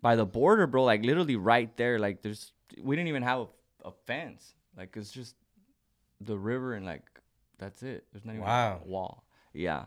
[0.00, 0.84] by the border, bro.
[0.84, 1.98] Like literally right there.
[1.98, 4.54] Like there's we didn't even have a, a fence.
[4.76, 5.34] Like it's just
[6.20, 7.02] the river and like
[7.58, 8.06] that's it.
[8.12, 8.80] There's not even Wow.
[8.84, 9.24] a wall.
[9.52, 9.84] Yeah.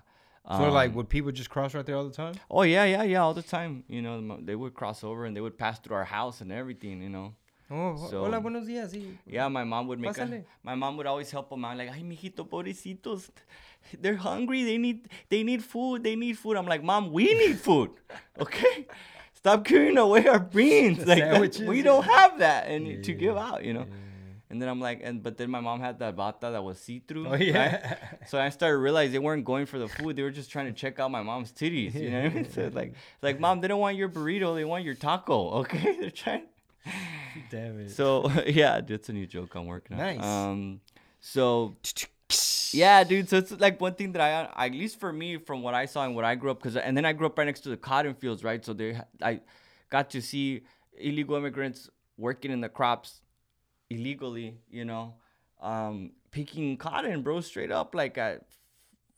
[0.49, 0.70] so.
[0.70, 2.36] Like, Um, would people just cross right there all the time?
[2.49, 3.84] Oh yeah, yeah, yeah, all the time.
[3.89, 7.01] You know, they would cross over and they would pass through our house and everything.
[7.01, 7.36] You know.
[7.70, 8.91] Oh, So- hola, buenos días.
[8.93, 9.18] sí.
[9.26, 10.18] Yeah, my mom would make.
[10.18, 11.78] A, my mom would always help them out.
[11.78, 13.30] Like, ay, mijito, pobrecitos,
[13.99, 14.63] they're hungry.
[14.63, 16.03] They need, they need food.
[16.03, 16.55] They need food.
[16.55, 17.91] I'm like, mom, we need food.
[18.39, 18.86] Okay,
[19.34, 21.05] stop giving away our beans.
[21.05, 23.63] Like, that- we don't have that and to give out.
[23.65, 23.86] You know.
[24.49, 26.99] And then I'm like, and but then my mom had that bata that was see
[27.05, 27.28] through.
[27.28, 27.97] Oh, yeah.
[28.28, 30.15] So I started to realize they weren't going for the food.
[30.15, 31.93] They were just trying to check out my mom's titties.
[31.95, 32.47] You know what I mean?
[32.55, 34.55] So like, like mom, they don't want your burrito.
[34.55, 35.49] They want your taco.
[35.65, 36.43] Okay, they're trying.
[37.49, 37.91] Damn it.
[37.91, 40.03] So yeah, that's a new joke I'm working on.
[40.03, 40.23] Nice.
[40.23, 40.81] Um,
[41.19, 41.75] so
[42.71, 43.29] yeah, dude.
[43.29, 46.05] So it's like one thing that I, at least for me, from what I saw
[46.05, 47.77] and what I grew up, because and then I grew up right next to the
[47.77, 48.63] cotton fields, right?
[48.63, 49.41] So they, I
[49.89, 50.61] got to see
[50.97, 53.21] illegal immigrants working in the crops
[53.89, 55.15] illegally, you know,
[55.61, 58.43] um, picking cotton, bro, straight up like at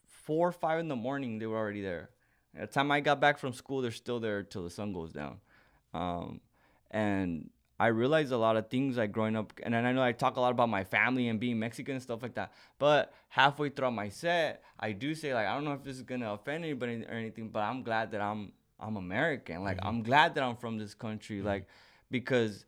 [0.08, 2.10] four or five in the morning, they were already there.
[2.54, 5.12] By the time I got back from school, they're still there till the sun goes
[5.12, 5.38] down.
[5.94, 6.42] Um,
[6.92, 7.50] and
[7.80, 10.36] I realized a lot of things like growing up, and then I know I talk
[10.36, 12.52] a lot about my family and being Mexican and stuff like that.
[12.78, 16.04] But halfway throughout my set, I do say like I don't know if this is
[16.04, 19.64] gonna offend anybody or anything, but I'm glad that I'm I'm American.
[19.64, 19.88] Like mm-hmm.
[19.88, 21.48] I'm glad that I'm from this country, mm-hmm.
[21.48, 21.68] like
[22.12, 22.66] because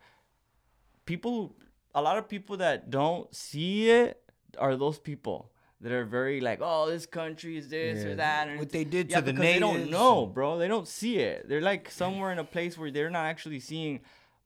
[1.05, 1.55] people,
[1.93, 4.21] a lot of people that don't see it
[4.57, 5.51] are those people
[5.81, 8.11] that are very like, oh, this country is this Yeah.
[8.11, 8.47] or that.
[8.47, 10.57] And What they did yeah, to the because they don't know, bro.
[10.57, 11.49] They don't see it.
[11.49, 14.01] They're like somewhere in a place where they're not actually seeing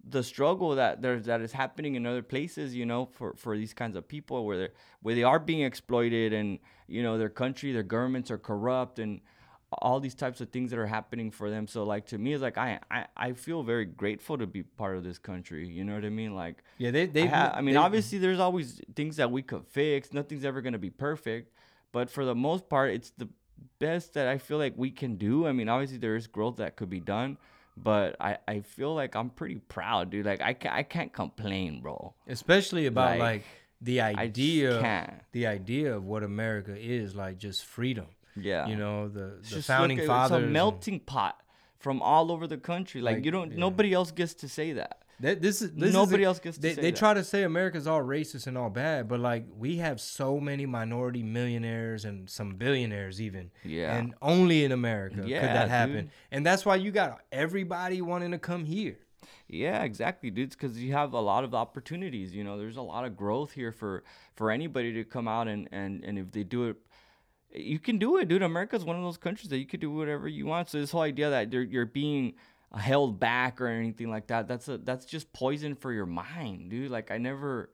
[0.08, 2.76] the struggle that there's that is happening in other places.
[2.76, 5.62] You know, for for these kinds of people where they are where they are being
[5.62, 9.22] exploited and you know their country, their governments are corrupt and
[9.82, 11.68] all these types of things that are happening for them.
[11.68, 14.95] So like to me, it's like I I, I feel very grateful to be part
[14.95, 15.68] of this country.
[15.68, 16.36] You know what I mean?
[16.36, 19.41] Like yeah, they, they, I, ha- I mean, they- obviously, there's always things that we
[19.41, 20.14] could fix.
[20.14, 21.51] Nothing's ever gonna be perfect,
[21.91, 23.28] but for the most part, it's the
[23.80, 25.47] best that I feel like we can do.
[25.47, 27.38] I mean, obviously, there is growth that could be done,
[27.78, 30.26] but I, I feel like I'm pretty proud, dude.
[30.26, 32.13] Like I can't, I can't complain, bro.
[32.28, 33.43] especially about Like, like,
[33.82, 38.07] the idea, the idea of what America is like, just freedom.
[38.38, 40.32] Yeah, You know, the, the just founding look fathers.
[40.38, 41.39] It's a and- melting pot
[41.80, 43.01] from all over the country.
[43.01, 43.51] Like, Like, you don't.
[43.51, 43.59] yeah.
[43.59, 45.03] Nobody else gets to say that.
[45.22, 47.43] That, this is this Nobody is else gets to They, say they try to say
[47.43, 52.30] America's all racist and all bad, but like we have so many minority millionaires and
[52.30, 53.51] some billionaires even.
[53.63, 53.95] Yeah.
[53.95, 55.95] And only in America could that happen.
[55.95, 56.09] dude.
[56.32, 58.99] And that's why you got everybody wanting to come here.
[59.47, 60.49] Yeah, exactly, dude.
[60.49, 62.34] Because you have a lot of opportunities.
[62.34, 64.03] You know, there's a lot of growth here for
[64.36, 66.78] for anybody to come out and and and if they do it,
[67.53, 68.41] you can do it, dude.
[68.41, 70.70] America's one of those countries that you could do whatever you want.
[70.70, 72.34] So this whole idea that you're you're being
[72.76, 74.47] held back or anything like that.
[74.47, 76.91] That's a that's just poison for your mind, dude.
[76.91, 77.71] Like I never.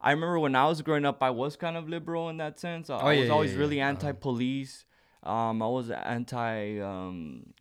[0.00, 2.90] I remember when I was growing up, I was kind of liberal in that sense.
[2.90, 3.58] I, Oh, I was yeah, always yeah.
[3.58, 3.90] really Uh-huh.
[3.90, 4.84] anti-police.
[5.22, 7.52] Um, I was anti um,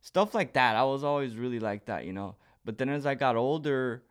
[0.00, 0.76] stuff like that.
[0.76, 2.36] I was always really like that, you know.
[2.64, 4.04] But then as I got older,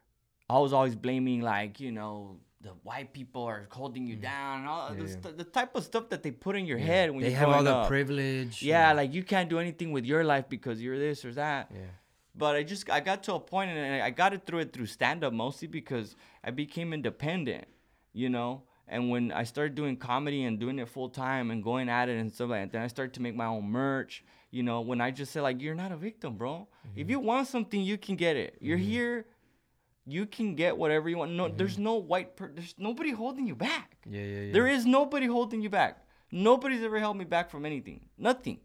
[0.49, 4.68] I was always blaming like you know the white people are holding you down and
[4.68, 4.97] all Mm.
[4.97, 7.30] Yeah, the, st- the type of stuff that they put in your head when they
[7.30, 7.88] you're have all the up.
[7.88, 8.61] privilege.
[8.63, 11.72] Yeah, like you can't do anything with your life because you're this or that.
[11.72, 11.80] yeah.
[12.38, 14.86] But I just I got to a point and I got it through it through
[14.86, 17.66] stand up mostly because I became independent,
[18.14, 18.64] you know.
[18.88, 22.18] And when I started doing comedy and doing it full time and going at it
[22.18, 24.24] and stuff like that, then I started to make my own merch.
[24.50, 26.68] You know, when I just said like, you're not a victim, bro.
[26.96, 27.10] If mm-hmm.
[27.10, 28.58] you want something, you can get it.
[28.62, 28.88] You're mm-hmm.
[28.88, 29.26] here,
[30.06, 31.32] you can get whatever you want.
[31.32, 31.84] No, there's mm-hmm.
[31.84, 32.38] no white.
[32.38, 33.98] Per- there's nobody holding you back.
[34.06, 34.54] Yeah, yeah, yeah.
[34.54, 36.06] There is nobody holding you back.
[36.32, 38.02] Nobody's ever held me back from anything.
[38.18, 38.60] Nothing.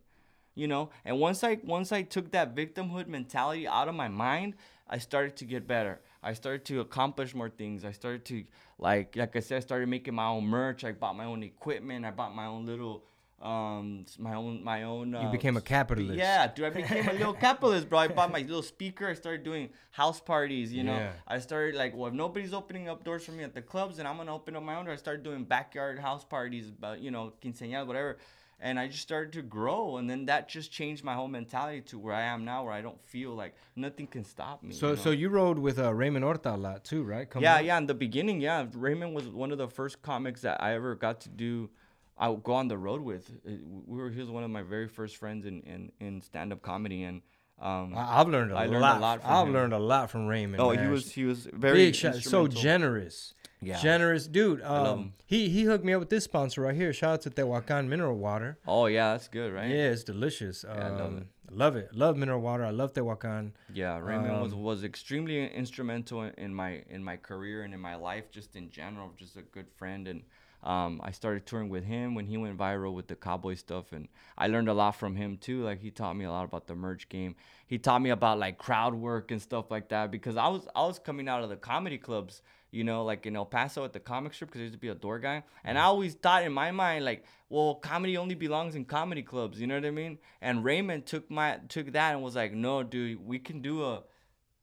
[0.55, 0.91] You know?
[1.05, 4.55] And once I once I took that victimhood mentality out of my mind,
[4.89, 6.01] I started to get better.
[6.23, 7.85] I started to accomplish more things.
[7.85, 8.45] I started to
[8.79, 10.85] like like I said, I started making my own merch.
[10.85, 12.05] I bought my own equipment.
[12.05, 13.05] I bought my own little
[13.43, 16.17] um my own my own uh, became a capitalist.
[16.17, 17.99] Yeah, dude, I became a little capitalist, bro.
[17.99, 19.09] I bought my little speaker.
[19.09, 20.95] I started doing house parties, you know.
[20.95, 21.13] Yeah.
[21.27, 24.07] I started like, well, if nobody's opening up doors for me at the clubs, then
[24.07, 24.89] I'm gonna open up my own.
[24.89, 28.19] I started doing backyard house parties, but you know, quinceañeras, whatever.
[28.65, 31.99] And I just started to grow, and then that just changed my whole mentality to
[31.99, 34.73] where I am now, where I don't feel like nothing can stop me.
[34.73, 35.03] So you know?
[35.03, 37.29] so you rode with uh, Raymond Orta a lot too, right?
[37.29, 37.65] Coming yeah, up?
[37.65, 37.79] yeah.
[37.79, 41.21] In the beginning, yeah, Raymond was one of the first comics that I ever got
[41.23, 41.71] to do.
[42.17, 43.25] I would go on the road with.
[43.45, 43.51] Uh,
[43.87, 46.63] We were he was one of my very first friends in in, in stand up
[46.63, 47.23] comedy, and
[47.61, 48.99] um, I've learned a I lot.
[48.99, 49.53] a lot from I've him.
[49.55, 50.61] learned a lot from Raymond.
[50.63, 53.35] oh, he was he was very big so generous.
[53.63, 53.81] Yeah.
[53.81, 54.61] Generous dude.
[54.63, 56.93] Um, he he hooked me up with this sponsor right here.
[56.93, 58.59] Shout out to Tehuacan Mineral Water.
[58.67, 59.69] Oh yeah, that's good, right?
[59.71, 60.65] Yeah, it's delicious.
[60.69, 61.27] Um, I love it.
[61.55, 61.95] Love it.
[61.95, 62.65] Love mineral water.
[62.65, 63.53] I love Tehuacan.
[63.75, 67.81] Yeah, Raymond was, Um, was extremely instrumental in, in my in my career and in
[67.81, 69.13] my life, just in general.
[69.19, 70.23] Just a good friend, and
[70.63, 74.09] um, I started touring with him when he went viral with the cowboy stuff, and
[74.39, 75.63] I learned a lot from him too.
[75.63, 77.35] Like he taught me a lot about the merch game.
[77.67, 80.87] He taught me about like crowd work and stuff like that because I was I
[80.87, 82.41] was coming out of the comedy clubs,
[82.73, 84.89] you know, like in El Paso at the comic strip because I used to be
[84.89, 88.75] a door guy, and I always thought in my mind like, well, comedy only belongs
[88.75, 89.61] in comedy clubs.
[89.61, 90.19] You know what I mean?
[90.41, 94.03] And Raymond took my took that and was like, no, dude, we can do a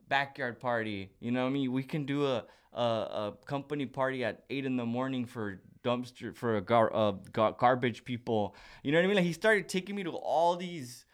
[0.10, 1.12] backyard party.
[1.20, 1.72] You know what I mean?
[1.72, 6.36] We can do a a, a company party at eight in the morning for dumpster
[6.36, 8.56] for a gar, uh, gar, garbage people.
[8.84, 9.16] You know what I mean?
[9.18, 11.06] Like he started taking me to all these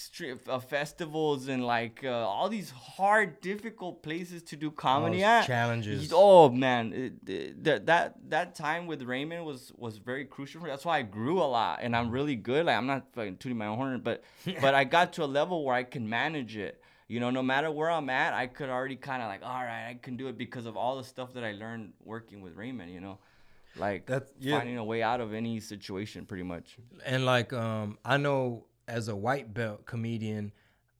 [0.00, 5.46] extreme uh, festivals and like uh, all these hard, difficult places to do comedy at.
[5.46, 6.10] challenges.
[6.14, 10.66] Oh man, it, it- that that that time with Raymond was was very crucial for
[10.66, 10.70] me.
[10.70, 12.64] That's why I grew a lot, and I'm really good.
[12.66, 14.22] Like I'm not fucking tooting my own horn, but
[14.62, 16.80] but I got to a level where I can manage it.
[17.08, 19.88] You know, no matter where I'm at, I could already kind of like, all right,
[19.90, 22.90] I can do it because of all the stuff that I learned working with Raymond.
[22.96, 23.18] You know,
[23.76, 24.56] like That's- yeah.
[24.58, 26.76] finding a way out of any situation, pretty much.
[27.04, 30.52] And like um I know as a white belt comedian,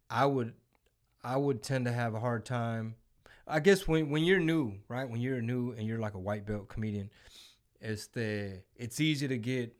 [0.08, 0.54] I would
[1.22, 2.94] I would tend to have a hard time.
[3.46, 5.08] I guess when when you're new, right?
[5.08, 7.10] When you're new and you're like a white belt comedian,
[7.80, 9.74] it's the it's easy to get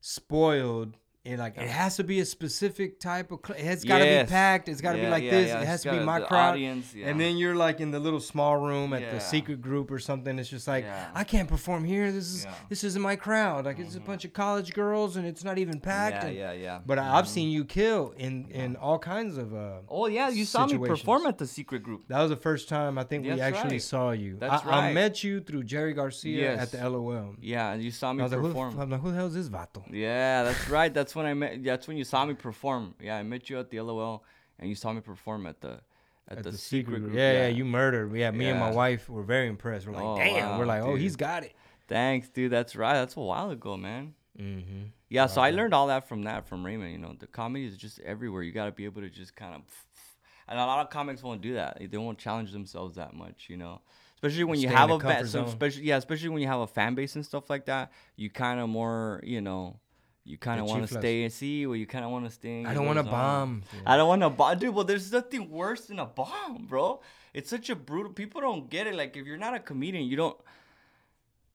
[0.00, 0.96] spoiled
[1.26, 4.26] and like it has to be a specific type of cl- it's got to Yes.
[4.26, 5.56] be packed it's got to be like yeah, this yeah.
[5.58, 7.08] it It's has to be my crowd audience, yeah.
[7.08, 9.10] and then you're like in the little small room at Yeah.
[9.12, 11.10] the secret group or something it's just like Yeah.
[11.14, 12.50] i can't perform here this is Yeah.
[12.52, 12.64] Mm-hmm.
[12.70, 15.78] this isn't my crowd like it's a bunch of college girls and it's not even
[15.78, 16.78] packed Yeah, and- yeah, yeah.
[16.86, 20.46] but I, I've seen you kill in in all kinds of uh Oh yeah, you
[20.46, 22.04] saw me perform at the secret group.
[22.08, 23.82] that was the first time I think we actually right.
[23.82, 24.36] saw you.
[24.38, 26.62] That's I, I met you through Jerry Garcia Yes.
[26.62, 27.34] at the LOL.
[27.40, 28.78] Yeah, and you saw I me was like, who, perform.
[28.80, 29.82] I'm like, who the hell is this vato?
[29.90, 30.92] Yeah, that's right.
[30.94, 31.62] That's when I met.
[31.64, 32.94] That's when you saw me perform.
[33.00, 34.24] Yeah, I met you at the LOL,
[34.58, 35.80] and you saw me perform at the
[36.28, 37.14] at, the, secret group.
[37.14, 38.14] Yeah, yeah, you murdered.
[38.14, 38.76] Yeah, me and my Yeah.
[38.76, 39.86] wife were very impressed.
[39.86, 40.58] We're like, Oh, damn.
[40.58, 41.00] we're wow, like, oh, dude.
[41.00, 41.54] he's got it.
[41.88, 42.52] Thanks, dude.
[42.52, 42.94] That's right.
[42.94, 44.14] That's a while ago, man.
[44.38, 44.82] Mm-hmm.
[45.08, 46.92] Yeah, so I learned all that from that from Raymond.
[46.92, 48.42] You know, the comedy is just everywhere.
[48.42, 49.62] You got to be able to just kind of,
[50.48, 51.78] and a lot of comics won't do that.
[51.90, 53.46] They won't challenge themselves that much.
[53.48, 53.80] You know,
[54.14, 56.60] especially when you Stay in have a fan, so especially yeah, especially when you have
[56.60, 57.90] a fan base and stuff like that.
[58.14, 59.80] You kind of more, you know.
[60.24, 62.64] You kind of want to stay and see, or you kind of want to stay.
[62.64, 63.62] I don't want to bomb.
[63.86, 64.74] I don't want to bomb, dude.
[64.74, 67.00] Well, there's nothing worse than a bomb, bro.
[67.32, 68.12] It's such a brutal.
[68.12, 68.94] People don't get it.
[68.94, 70.36] Like if you're not a comedian, you don't.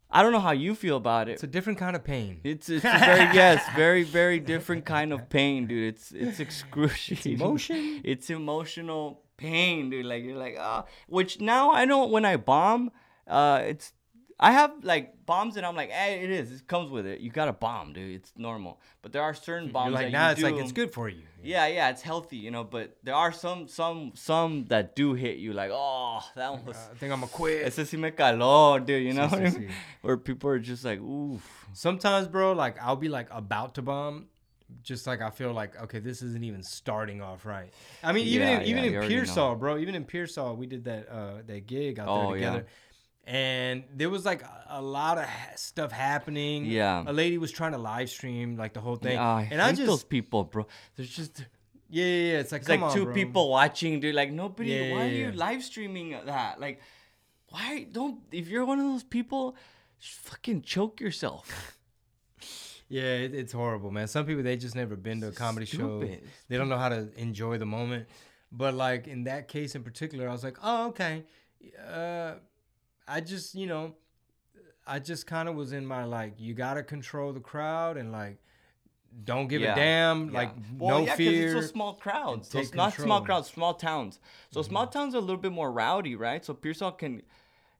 [0.09, 1.34] I don't know how you feel about it.
[1.34, 2.39] It's a different kind of pain.
[2.43, 5.93] It's it's a very yes, very very different kind of pain, dude.
[5.93, 7.34] It's it's excruciating.
[7.34, 8.01] emotion?
[8.03, 10.05] It's emotional pain, dude.
[10.05, 12.11] Like you're like ah, which now I don't.
[12.11, 12.91] When I bomb,
[13.28, 13.93] uh, it's
[14.38, 16.51] I have like bombs, and I'm like, hey, it is.
[16.51, 17.21] It comes with it.
[17.21, 18.15] You got a bomb, dude.
[18.15, 18.81] It's normal.
[19.01, 21.07] But there are certain bombs You're like, that nah, you it's like it's good for
[21.07, 21.23] you.
[21.41, 22.63] Yeah, yeah, it's healthy, you know.
[22.65, 25.53] But there are some, some, some that do hit you.
[25.53, 26.75] Like, oh, that one was.
[26.75, 27.65] I think I'm gonna quit.
[27.65, 29.03] Ese sí me caló, dude.
[29.03, 29.69] You know Sí, what I sí, mean?
[29.69, 29.71] sí.
[30.01, 31.67] Where people are just like, oof.
[31.73, 34.25] Sometimes, bro, like I'll be like about to bomb,
[34.83, 37.71] just like I feel like okay, this isn't even starting off right.
[38.03, 39.21] I mean, even Yeah, in, even yeah, in you already know.
[39.21, 42.61] Pearsall, bro, even in Pearsall, we did that uh that gig out Oh, there yeah.
[43.28, 46.65] And there was like a, a lot of ha- stuff happening.
[46.65, 47.03] Yeah.
[47.05, 49.71] a lady was trying to live stream like the whole thing, Ah, I and I
[49.71, 50.67] just those people, bro.
[50.95, 51.43] There's just
[51.89, 53.13] yeah, yeah, yeah, it's like it's like on, two bro.
[53.13, 54.13] people watching, dude.
[54.15, 54.69] Like nobody.
[54.71, 56.59] Yeah, why yeah, are you live streaming that?
[56.59, 56.82] Like,
[57.49, 58.19] why don't?
[58.32, 59.55] If you're one of those people,
[59.99, 61.71] just fucking choke yourself.
[62.88, 64.07] Yeah, it, it's horrible, man.
[64.07, 66.01] Some people they just never been to a comedy show.
[66.47, 68.07] They don't know how to enjoy the moment.
[68.51, 71.23] But like in that case in particular, I was like, oh okay.
[71.84, 72.34] Uh,
[73.07, 73.93] I just you know,
[74.87, 78.37] I just kind of was in my like, you gotta control the crowd and like,
[79.23, 80.29] don't give Yeah, a damn.
[80.31, 80.37] Yeah.
[80.39, 81.43] Like well, no yeah, fear.
[81.43, 82.49] it's so small crowds.
[82.49, 83.19] So it's not small.
[83.19, 83.25] Mm-hmm.
[83.25, 84.19] crowds, small towns.
[84.51, 86.43] So small towns are a little bit more rowdy, right?
[86.43, 87.21] So Pearsall can,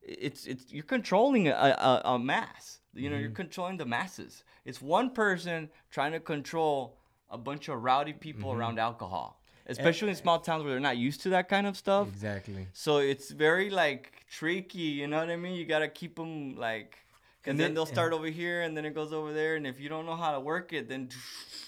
[0.01, 2.80] it's it's you're controlling a, a, a mass.
[2.93, 3.36] You know, you're Mm-hmm.
[3.43, 4.43] controlling the masses.
[4.63, 6.97] It's one person trying to control
[7.30, 8.59] a bunch of rowdy people Mm-hmm.
[8.59, 12.07] around alcohol, especially in small towns where they're not used to that kind of stuff.
[12.07, 12.68] exactly.
[12.74, 15.55] So it's very like tricky, you know what I mean?
[15.55, 16.97] You gotta keep them like,
[17.45, 19.66] and And then then- they'll start over here, and then it goes over there, and
[19.68, 21.09] if you don't know how to work it, then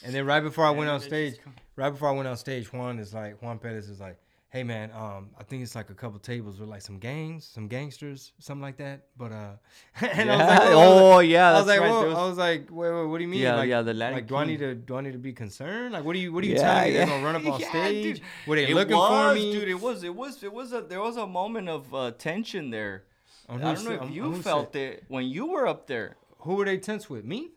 [0.03, 1.35] And then right before I went on stage,
[1.75, 4.17] right before I went on stage, Juan is like, Juan Perez is like,
[4.57, 7.67] hey man, um, I think it's like a couple tables with like some gangs, some
[7.67, 9.03] gangsters, something like that.
[9.15, 9.51] But uh,
[10.01, 10.57] and I was like, Yeah.
[10.57, 11.89] I was like- oh yeah, I was like, right.
[12.07, 13.41] was- I was like, wait, wait, what do you mean?
[13.41, 15.33] Yeah, like, yeah, the Latin like, do I need to, do I need to be
[15.33, 15.93] concerned?
[15.93, 16.97] Like, what do you, what are you Yeah, telling me?
[16.97, 18.03] They're gonna run up on Yeah, stage?
[18.17, 18.21] dude.
[18.47, 19.51] Were they it looking was, for me?
[19.51, 19.69] dude.
[19.69, 23.03] It was, it was, it was a, there was a moment of uh, tension there.
[23.47, 26.17] I don't know sa- if you felt sa- it when you were up there.
[26.39, 27.25] Who were they tense with?
[27.25, 27.51] Me?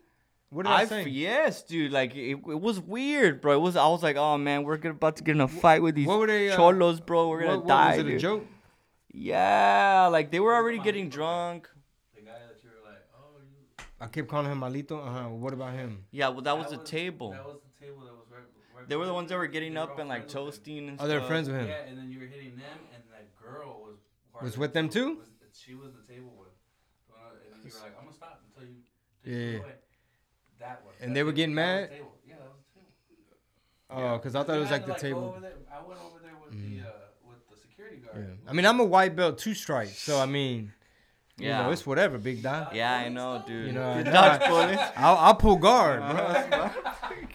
[0.51, 1.07] What did I, I say?
[1.07, 1.93] yes, dude.
[1.93, 3.53] Like it, it was weird, bro.
[3.53, 3.77] It was.
[3.77, 6.05] I was like, oh man, we're gonna, about to get in a fight with these
[6.05, 7.29] what were they, uh, cholos, bro.
[7.29, 7.97] We're gonna what, what, die.
[7.97, 8.45] Was it a joke?
[9.13, 11.69] Yeah, like they were already getting drunk.
[12.13, 13.85] The guy that you were like, oh, you.
[14.01, 14.99] I kept calling him Malito.
[14.99, 15.29] Uh huh.
[15.29, 16.03] What about him?
[16.11, 17.31] Yeah, well, that was That the table.
[17.31, 18.43] That was the table that was right.
[18.75, 21.07] right They were the ones that were getting up and like friends toasting and Oh,
[21.07, 21.67] they're friends with him.
[21.67, 23.99] Yeah, and then you were hitting them, and that girl was.
[24.33, 25.15] part Was of with them too?
[25.15, 25.27] Was,
[25.57, 26.49] she was the table with.
[27.09, 28.75] Uh, and you were like, I'm gonna stop until you.
[29.23, 29.73] Take Yeah, yeah.
[30.61, 30.67] Yeah.
[30.67, 30.73] Away.
[30.73, 30.95] That was.
[31.01, 31.89] And that they were getting mad?
[31.89, 32.11] the table.
[32.27, 34.09] Yeah, that was the table.
[34.09, 35.35] Oh, because I thought it was like to, the go table.
[35.37, 36.85] I went over there with the mm.
[36.85, 36.89] uh,
[37.27, 38.27] with the security guard.
[38.27, 38.49] Yeah.
[38.49, 40.73] I mean, I'm a white belt two stripes, so I mean,
[41.37, 41.63] you Yeah.
[41.63, 42.75] know, it's whatever, big dog.
[42.75, 43.67] Yeah, I know, dude.
[43.67, 44.83] You know, I- dodge bullets.
[44.95, 46.47] I'll, I'll pull guard, uh-huh.
[46.49, 46.69] bro.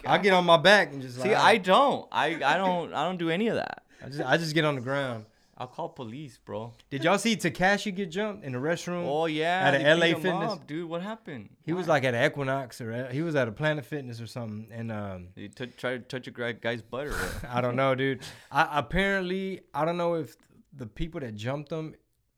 [0.07, 1.61] Oh I'll get on my back and just See, like, I ah.
[1.61, 2.07] don't.
[2.13, 2.93] I I don't.
[2.93, 3.83] I don't do any of that.
[4.01, 5.25] I just, I just get on the ground.
[5.59, 6.73] I'll call police, bro.
[6.91, 9.05] Did y'all see Tekashi get jumped in the restroom?
[9.07, 9.61] Oh yeah.
[9.67, 10.51] At a they beat LA Fitness?
[10.51, 10.87] up, dude.
[10.87, 11.49] What happened?
[11.63, 14.67] he was like at Equinox or at, he was at a Planet Fitness or something,
[14.71, 17.15] and um, He t- tried to touch a guy's butt or?
[17.49, 18.21] I don't know, dude.
[18.51, 20.35] I apparently I don't know if
[20.73, 21.95] the people that jumped him,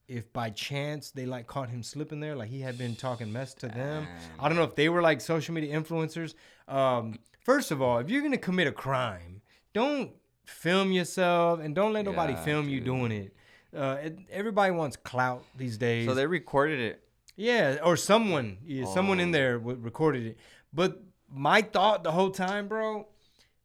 [0.07, 3.53] if by chance they like caught him slipping there, like he had been talking mess
[3.55, 4.07] to them.
[4.39, 6.35] I don't know if they were like social media influencers.
[6.69, 9.41] Um, first of all, if you're gonna commit a crime,
[9.73, 10.11] don't
[10.49, 13.33] film yourself and don't let nobody Yeah, film you doing it.
[13.75, 16.07] Uh, it, everybody wants clout these days.
[16.07, 17.03] So they recorded it.
[17.35, 19.31] Yeah, or someone, yeah, someone in Oh.
[19.31, 20.37] there w- recorded it.
[20.73, 23.07] But my thought the whole time, bro,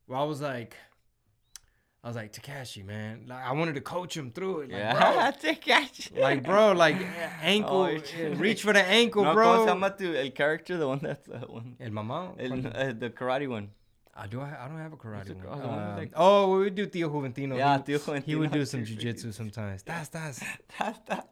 [0.07, 0.77] well, I was like,
[2.05, 3.25] I was like Tekashi, man.
[3.27, 4.71] Like I wanted to coach him through it.
[4.71, 5.33] Like, Yeah.
[5.43, 6.13] Tekashi.
[6.15, 6.97] bro, like bro, like
[7.43, 9.65] ankle, Oh, reach for the ankle, No, ¿cómo bro.
[9.65, 10.77] se llama tu, el character?
[10.77, 11.77] The one that's uh, one.
[11.81, 12.35] El mamá.
[12.39, 13.71] El, uh, the karate one.
[14.17, 14.41] I do.
[14.41, 15.47] I, I don't have a karate a- one.
[15.49, 17.57] oh, the one with, Um, like- oh, we would do Tío Juventino.
[17.57, 19.83] Yeah, he, Tío He would do some jujitsu sometimes.
[19.83, 20.39] That's that's.
[20.79, 21.29] That- that-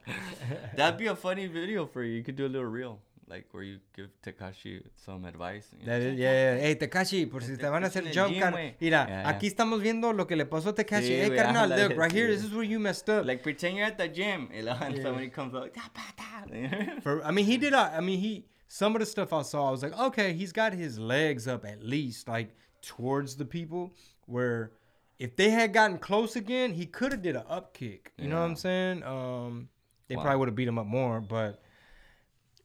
[0.76, 2.12] That'd be a funny video for you.
[2.14, 5.68] You could do a little reel, like where you give Tekashi some advice.
[5.86, 6.56] That yeah, yeah.
[6.58, 8.52] Hey, Tekashi, por si te van a hacer jump, gym.
[8.52, 9.28] Mira, Yeah, yeah.
[9.28, 11.06] aquí estamos viendo lo que le pasó a Tekashi.
[11.06, 13.24] Sí, hey, güey, carnal, ándale, look, right here, this is where you messed up.
[13.26, 15.02] Like pretend you're at the gym, and Yeah.
[15.02, 15.72] somebody comes up.
[15.72, 16.44] "Ta, pa, ta."
[17.02, 17.74] For, I mean, he did.
[17.74, 20.72] I mean, he some of the stuff I saw, I was like, okay, he's got
[20.72, 22.48] his legs up at least, like
[22.82, 23.92] towards the people.
[24.26, 24.72] Where
[25.18, 28.12] if they had gotten close again, he could have did an up kick.
[28.18, 29.02] You know what I'm saying?
[29.04, 29.68] Um,
[30.08, 30.22] they Wow.
[30.22, 31.62] probably would have beat him up more, but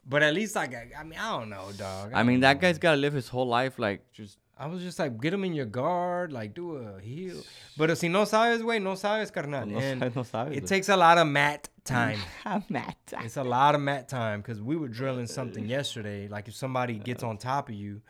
[0.05, 2.11] but at least like I, I mean, I don't know, dog.
[2.13, 2.61] I mean, don't that know.
[2.61, 4.38] guy's gotta live his whole life like just.
[4.59, 7.43] I was just like, get him in your guard, like do a heel.
[7.78, 9.68] But si no sabes, way, no sabes, carnal.
[9.68, 12.18] No and no sabes, it takes a lot of mat time.
[12.70, 12.97] Matt.
[13.24, 16.28] it's a lot of mat time because we were drilling something yesterday.
[16.28, 18.01] Like if somebody gets on top of you,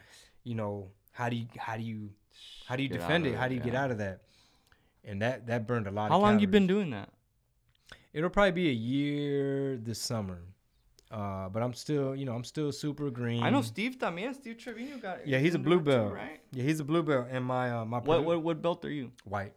[0.46, 0.88] you know,
[1.18, 2.10] how do you how do you
[2.68, 3.36] how do you Get defend it?
[3.36, 4.22] How do you get out of that?
[5.04, 6.12] And that that burned a lot.
[6.12, 7.10] How long you been doing that?
[8.14, 10.42] It'll probably be a year this summer.
[11.10, 13.42] Uh, but I'm still, you know, I'm still super green.
[13.42, 14.36] I know Steve también.
[14.36, 15.26] Steve Trevino got.
[15.26, 16.14] Yeah, he's a blue belt.
[16.14, 16.42] right?
[16.52, 19.12] Yeah, he's a blue belt, and my uh, my What, what what belt are you?
[19.24, 19.54] white.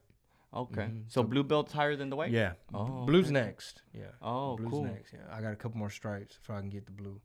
[0.52, 1.04] Okay, Mhm.
[1.08, 2.30] so So- blue belt's higher than the white.
[2.32, 2.52] Yeah.
[2.74, 3.34] Oh, Blue's okay.
[3.46, 3.82] next.
[3.92, 4.10] Yeah.
[4.22, 4.84] Oh, Blue's cool.
[4.84, 5.12] next.
[5.12, 5.26] Yeah.
[5.36, 7.20] I got a couple more stripes before I can get the blue.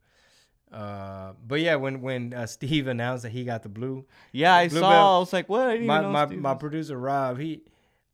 [0.75, 4.67] Uh, but yeah, when when uh, Steve announced that he got the blue, Yeah, I
[4.67, 4.89] Blue saw.
[4.89, 5.15] belt.
[5.15, 5.81] I was like, what?
[5.81, 7.61] My my, Steve my was- producer Rob, he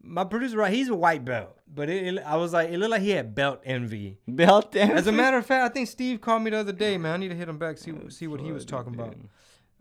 [0.03, 2.91] my producer Rob, he's a white belt, but it, it- I was like, it looked
[2.91, 4.17] like he had belt envy.
[4.27, 4.75] belt.
[4.75, 4.93] Envy.
[4.93, 7.13] As a matter of fact, I think Steve called me the other day, man.
[7.15, 9.15] I need to hit him back see see what he was talking about.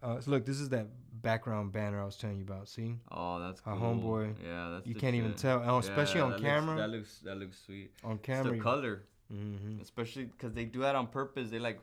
[0.03, 0.87] Uh, so look, this is that
[1.21, 2.67] background banner I was telling you about.
[2.67, 3.95] See, Oh, that's Our cool.
[3.97, 4.35] homeboy.
[4.43, 4.87] Yeah, that's.
[4.87, 6.77] you can't even tell, oh, especially Yeah, on that camera.
[6.77, 7.91] Looks, that looks that looks sweet.
[8.03, 9.83] on It's camera, the you- color, Mhm.
[9.83, 11.51] especially because they do that on purpose.
[11.51, 11.79] They like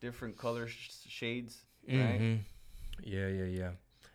[0.00, 2.20] different color sh- shades, right?
[2.20, 2.40] Mhm.
[3.02, 3.70] Yeah, yeah, yeah.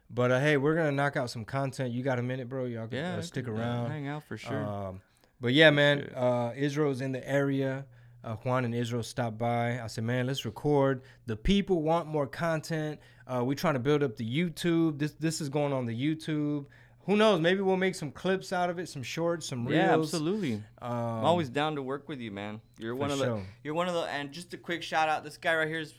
[0.09, 1.91] But uh, hey, we're gonna knock out some content.
[1.91, 2.65] You got a minute, bro?
[2.65, 3.91] Y'all can Yeah, uh, stick uh, around.
[3.91, 4.63] hang out for sure.
[4.65, 5.01] Um,
[5.41, 7.85] but yeah, man, uh, Israel's in the area.
[8.21, 9.79] Uh, Juan and Israel stopped by.
[9.81, 11.03] I said, man, let's record.
[11.25, 12.99] The people want more content.
[13.25, 14.99] Uh, we trying to build up the YouTube.
[14.99, 16.65] This this is going on the YouTube.
[17.09, 17.41] Who knows?
[17.41, 19.77] Maybe we'll make some clips out of it, some shorts, some reels.
[19.77, 20.53] yeah, absolutely.
[20.79, 22.61] Um, I'm always down to work with you, man.
[22.77, 23.25] You're one of the.
[23.25, 23.43] sure.
[23.63, 24.01] You're one of the.
[24.01, 25.23] And just a quick shout out.
[25.23, 25.95] This guy right here is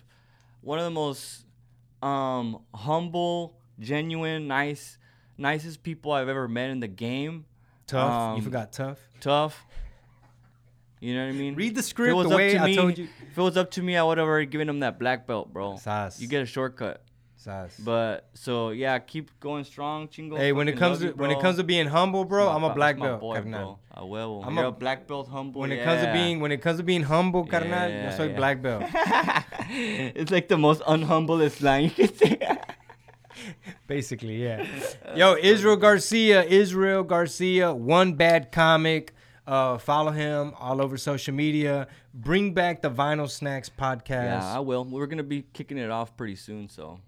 [0.61, 1.47] one of the most
[2.01, 4.99] um humble, genuine, nice,
[5.37, 7.45] nicest people I've ever met in the game.
[7.89, 8.13] tough.
[8.13, 9.01] um, you forgot tough.
[9.19, 9.67] Tough.
[11.01, 11.57] You know what I mean?
[11.57, 13.09] Read the script the way to I me, told you.
[13.33, 15.53] if it was up to me, I would have already given him that black belt,
[15.53, 15.77] bro.
[15.77, 16.21] Sas.
[16.23, 17.03] You get a shortcut.
[17.85, 20.37] But so yeah, keep going strong, chingo.
[20.37, 22.65] Hey, when it comes to you, when it comes to being humble, bro, That's I'm
[22.65, 23.81] a black that's my belt, boy, carnal.
[23.93, 24.47] A huevo.
[24.47, 25.61] I'm You're a- black belt humble.
[25.61, 28.29] When it comes to being when it comes to being humble, carnal, Yeah, yo soy
[28.29, 28.37] yeah.
[28.37, 28.85] black belt.
[29.71, 32.39] it's like the most unhumblest line you could say.
[33.87, 34.67] Basically, yeah.
[35.17, 39.15] Yo, Israel Garcia, Israel Garcia, one bad comic.
[39.47, 41.89] Uh, follow him all over social media.
[42.15, 44.09] Bring back the Vinyl Snacks podcast.
[44.43, 44.85] yeah, I will.
[44.85, 47.01] We're gonna be kicking it off pretty soon, so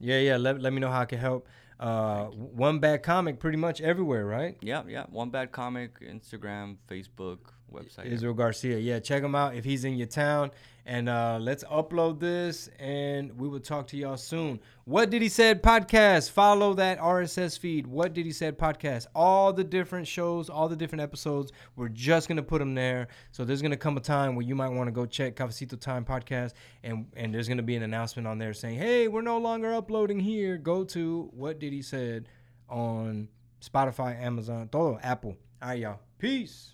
[0.00, 0.36] yeah, yeah.
[0.36, 1.46] Let, let me know how I can help.
[1.78, 4.56] Uh, one bad comic, pretty much everywhere, right?
[4.60, 5.04] yeah, yeah.
[5.10, 7.38] One bad comic, Instagram, Facebook,
[7.72, 8.06] website.
[8.06, 8.78] Israel Garcia.
[8.78, 10.50] Yeah, check him out if he's in your town.
[10.90, 14.58] And uh, let's upload this, and we will talk to y'all soon.
[14.86, 16.32] What did he said podcast?
[16.32, 17.86] Follow that RSS feed.
[17.86, 19.06] What did he said podcast?
[19.14, 21.52] All the different shows, all the different episodes.
[21.76, 23.06] We're just gonna put them there.
[23.30, 26.04] So there's gonna come a time where you might want to go check Cafecito Time
[26.04, 29.72] podcast, and and there's gonna be an announcement on there saying, "Hey, we're no longer
[29.72, 30.56] uploading here.
[30.56, 32.28] Go to What Did He Said
[32.68, 33.28] on
[33.60, 35.36] Spotify, Amazon, todo Apple.
[35.62, 36.00] All right, y'all.
[36.18, 36.72] Peace.